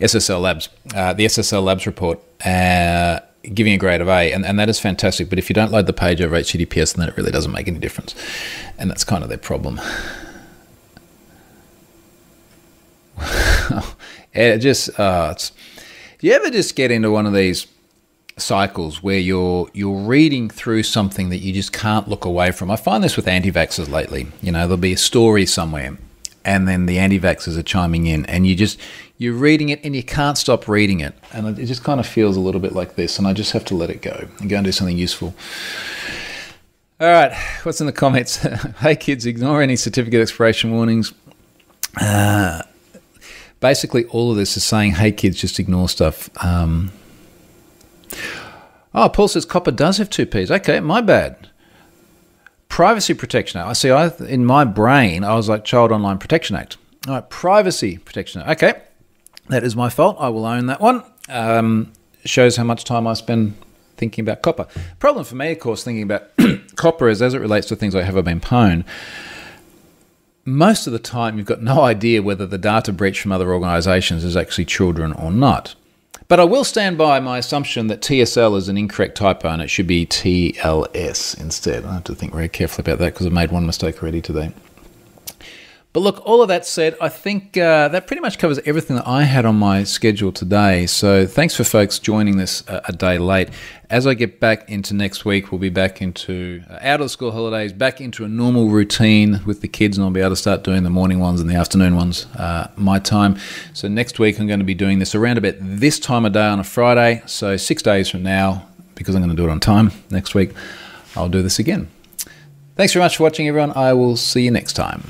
SSL 0.00 0.40
Labs, 0.40 0.68
uh, 0.94 1.12
the 1.12 1.26
SSL 1.26 1.64
Labs 1.64 1.86
report. 1.86 2.20
Uh, 2.44 3.20
giving 3.54 3.72
a 3.72 3.78
grade 3.78 4.00
of 4.00 4.08
A, 4.08 4.32
and, 4.32 4.44
and 4.44 4.58
that 4.58 4.68
is 4.68 4.80
fantastic. 4.80 5.30
But 5.30 5.38
if 5.38 5.48
you 5.48 5.54
don't 5.54 5.70
load 5.70 5.86
the 5.86 5.92
page 5.92 6.20
over 6.20 6.36
HTTPS, 6.36 6.96
then 6.96 7.08
it 7.08 7.16
really 7.16 7.30
doesn't 7.30 7.52
make 7.52 7.68
any 7.68 7.78
difference. 7.78 8.14
And 8.76 8.90
that's 8.90 9.04
kind 9.04 9.22
of 9.22 9.28
their 9.28 9.38
problem. 9.38 9.80
it 14.34 14.58
just, 14.58 14.98
uh, 14.98 15.34
you 16.20 16.32
ever 16.32 16.50
just 16.50 16.74
get 16.74 16.90
into 16.90 17.10
one 17.10 17.24
of 17.24 17.32
these 17.32 17.66
cycles 18.38 19.02
where 19.02 19.18
you're 19.18 19.68
you're 19.72 20.00
reading 20.00 20.50
through 20.50 20.82
something 20.82 21.30
that 21.30 21.38
you 21.38 21.52
just 21.52 21.72
can't 21.72 22.08
look 22.08 22.24
away 22.24 22.52
from? 22.52 22.70
I 22.70 22.76
find 22.76 23.02
this 23.02 23.16
with 23.16 23.28
anti-vaxxers 23.28 23.88
lately. 23.88 24.28
You 24.42 24.52
know, 24.52 24.60
there'll 24.60 24.76
be 24.76 24.92
a 24.92 24.98
story 24.98 25.46
somewhere 25.46 25.96
and 26.46 26.68
then 26.68 26.86
the 26.86 26.98
anti-vaxxers 26.98 27.58
are 27.58 27.62
chiming 27.62 28.06
in 28.06 28.24
and 28.26 28.46
you 28.46 28.54
just 28.54 28.78
you're 29.18 29.34
reading 29.34 29.68
it 29.70 29.80
and 29.82 29.96
you 29.96 30.02
can't 30.02 30.38
stop 30.38 30.68
reading 30.68 31.00
it. 31.00 31.14
And 31.32 31.58
it 31.58 31.66
just 31.66 31.82
kind 31.82 31.98
of 31.98 32.06
feels 32.06 32.36
a 32.36 32.40
little 32.40 32.60
bit 32.60 32.72
like 32.72 32.94
this 32.94 33.18
and 33.18 33.26
i 33.26 33.32
just 33.32 33.52
have 33.52 33.64
to 33.66 33.74
let 33.74 33.90
it 33.90 34.00
go 34.00 34.28
and 34.38 34.48
go 34.48 34.56
and 34.56 34.64
do 34.64 34.72
something 34.72 34.96
useful. 34.96 35.34
All 37.00 37.08
right. 37.08 37.34
What's 37.64 37.80
in 37.80 37.86
the 37.86 37.92
comments? 37.92 38.36
Hey 38.78 38.96
kids 38.96 39.26
ignore 39.26 39.60
any 39.60 39.76
certificate 39.76 40.20
expiration 40.20 40.72
warnings. 40.72 41.12
Uh, 42.00 42.62
basically 43.60 44.04
all 44.06 44.30
of 44.30 44.36
this 44.36 44.56
is 44.56 44.64
saying 44.64 44.92
hey 44.92 45.10
kids 45.10 45.40
just 45.40 45.58
ignore 45.58 45.88
stuff. 45.88 46.30
Um, 46.44 46.92
oh 48.96 49.08
paul 49.08 49.28
says 49.28 49.46
COPPA 49.46 49.76
does 49.76 49.98
have 49.98 50.10
two 50.10 50.26
p's 50.26 50.50
okay 50.50 50.80
my 50.80 51.00
bad 51.00 51.50
Privacy 52.68 53.14
Protection 53.14 53.60
Act. 53.60 53.68
I 53.68 53.72
see. 53.72 53.90
I 53.90 54.08
in 54.28 54.44
my 54.44 54.64
brain, 54.64 55.24
I 55.24 55.34
was 55.34 55.48
like 55.48 55.64
Child 55.64 55.92
Online 55.92 56.18
Protection 56.18 56.56
Act. 56.56 56.76
All 57.06 57.14
right, 57.14 57.30
Privacy 57.30 57.98
Protection 57.98 58.42
Act. 58.42 58.62
Okay, 58.62 58.82
that 59.48 59.64
is 59.64 59.76
my 59.76 59.88
fault. 59.88 60.16
I 60.18 60.28
will 60.28 60.44
own 60.44 60.66
that 60.66 60.80
one. 60.80 61.02
Um, 61.28 61.92
shows 62.24 62.56
how 62.56 62.64
much 62.64 62.84
time 62.84 63.06
I 63.06 63.14
spend 63.14 63.56
thinking 63.96 64.22
about 64.28 64.42
COPPA. 64.42 64.68
Problem 64.98 65.24
for 65.24 65.36
me, 65.36 65.52
of 65.52 65.58
course, 65.58 65.84
thinking 65.84 66.02
about 66.02 66.36
COPPA 66.36 67.10
is 67.10 67.22
as 67.22 67.34
it 67.34 67.38
relates 67.38 67.66
to 67.68 67.76
things 67.76 67.94
like 67.94 68.04
have 68.04 68.16
I 68.16 68.20
been 68.20 68.40
pwned. 68.40 68.84
Most 70.44 70.86
of 70.86 70.92
the 70.92 70.98
time, 70.98 71.38
you've 71.38 71.46
got 71.46 71.62
no 71.62 71.80
idea 71.82 72.22
whether 72.22 72.46
the 72.46 72.58
data 72.58 72.92
breach 72.92 73.20
from 73.20 73.32
other 73.32 73.52
organisations 73.52 74.22
is 74.22 74.36
actually 74.36 74.66
children 74.66 75.12
or 75.12 75.30
not. 75.30 75.74
But 76.28 76.40
I 76.40 76.44
will 76.44 76.64
stand 76.64 76.98
by 76.98 77.20
my 77.20 77.38
assumption 77.38 77.86
that 77.86 78.00
TSL 78.00 78.56
is 78.56 78.68
an 78.68 78.76
incorrect 78.76 79.16
typo 79.16 79.48
and 79.48 79.62
it 79.62 79.68
should 79.68 79.86
be 79.86 80.06
TLS 80.06 81.40
instead. 81.40 81.84
I 81.84 81.94
have 81.94 82.04
to 82.04 82.16
think 82.16 82.34
very 82.34 82.48
carefully 82.48 82.84
about 82.84 82.98
that 82.98 83.14
because 83.14 83.26
I've 83.26 83.32
made 83.32 83.52
one 83.52 83.64
mistake 83.64 84.02
already 84.02 84.20
today. 84.20 84.52
But 85.96 86.02
look, 86.02 86.26
all 86.26 86.42
of 86.42 86.48
that 86.48 86.66
said, 86.66 86.94
I 87.00 87.08
think 87.08 87.56
uh, 87.56 87.88
that 87.88 88.06
pretty 88.06 88.20
much 88.20 88.38
covers 88.38 88.58
everything 88.66 88.96
that 88.96 89.08
I 89.08 89.22
had 89.22 89.46
on 89.46 89.56
my 89.56 89.82
schedule 89.84 90.30
today. 90.30 90.84
So 90.84 91.26
thanks 91.26 91.56
for 91.56 91.64
folks 91.64 91.98
joining 91.98 92.36
this 92.36 92.62
a, 92.68 92.82
a 92.88 92.92
day 92.92 93.16
late. 93.16 93.48
As 93.88 94.06
I 94.06 94.12
get 94.12 94.38
back 94.38 94.68
into 94.68 94.92
next 94.92 95.24
week, 95.24 95.50
we'll 95.50 95.58
be 95.58 95.70
back 95.70 96.02
into 96.02 96.62
uh, 96.68 96.80
out 96.82 97.00
of 97.00 97.06
the 97.06 97.08
school 97.08 97.32
holidays, 97.32 97.72
back 97.72 98.02
into 98.02 98.26
a 98.26 98.28
normal 98.28 98.68
routine 98.68 99.40
with 99.46 99.62
the 99.62 99.68
kids, 99.68 99.96
and 99.96 100.04
I'll 100.04 100.10
be 100.10 100.20
able 100.20 100.32
to 100.32 100.36
start 100.36 100.64
doing 100.64 100.82
the 100.82 100.90
morning 100.90 101.18
ones 101.18 101.40
and 101.40 101.48
the 101.48 101.54
afternoon 101.54 101.96
ones 101.96 102.26
uh, 102.34 102.70
my 102.76 102.98
time. 102.98 103.38
So 103.72 103.88
next 103.88 104.18
week, 104.18 104.38
I'm 104.38 104.46
going 104.46 104.58
to 104.58 104.66
be 104.66 104.74
doing 104.74 104.98
this 104.98 105.14
around 105.14 105.38
about 105.38 105.54
this 105.60 105.98
time 105.98 106.26
of 106.26 106.34
day 106.34 106.44
on 106.44 106.60
a 106.60 106.64
Friday. 106.64 107.22
So 107.24 107.56
six 107.56 107.80
days 107.82 108.10
from 108.10 108.22
now, 108.22 108.68
because 108.96 109.14
I'm 109.14 109.22
going 109.22 109.34
to 109.34 109.42
do 109.42 109.48
it 109.48 109.50
on 109.50 109.60
time 109.60 109.92
next 110.10 110.34
week, 110.34 110.50
I'll 111.16 111.30
do 111.30 111.40
this 111.40 111.58
again. 111.58 111.88
Thanks 112.74 112.92
very 112.92 113.02
much 113.02 113.16
for 113.16 113.22
watching, 113.22 113.48
everyone. 113.48 113.72
I 113.74 113.94
will 113.94 114.18
see 114.18 114.42
you 114.42 114.50
next 114.50 114.74
time. 114.74 115.02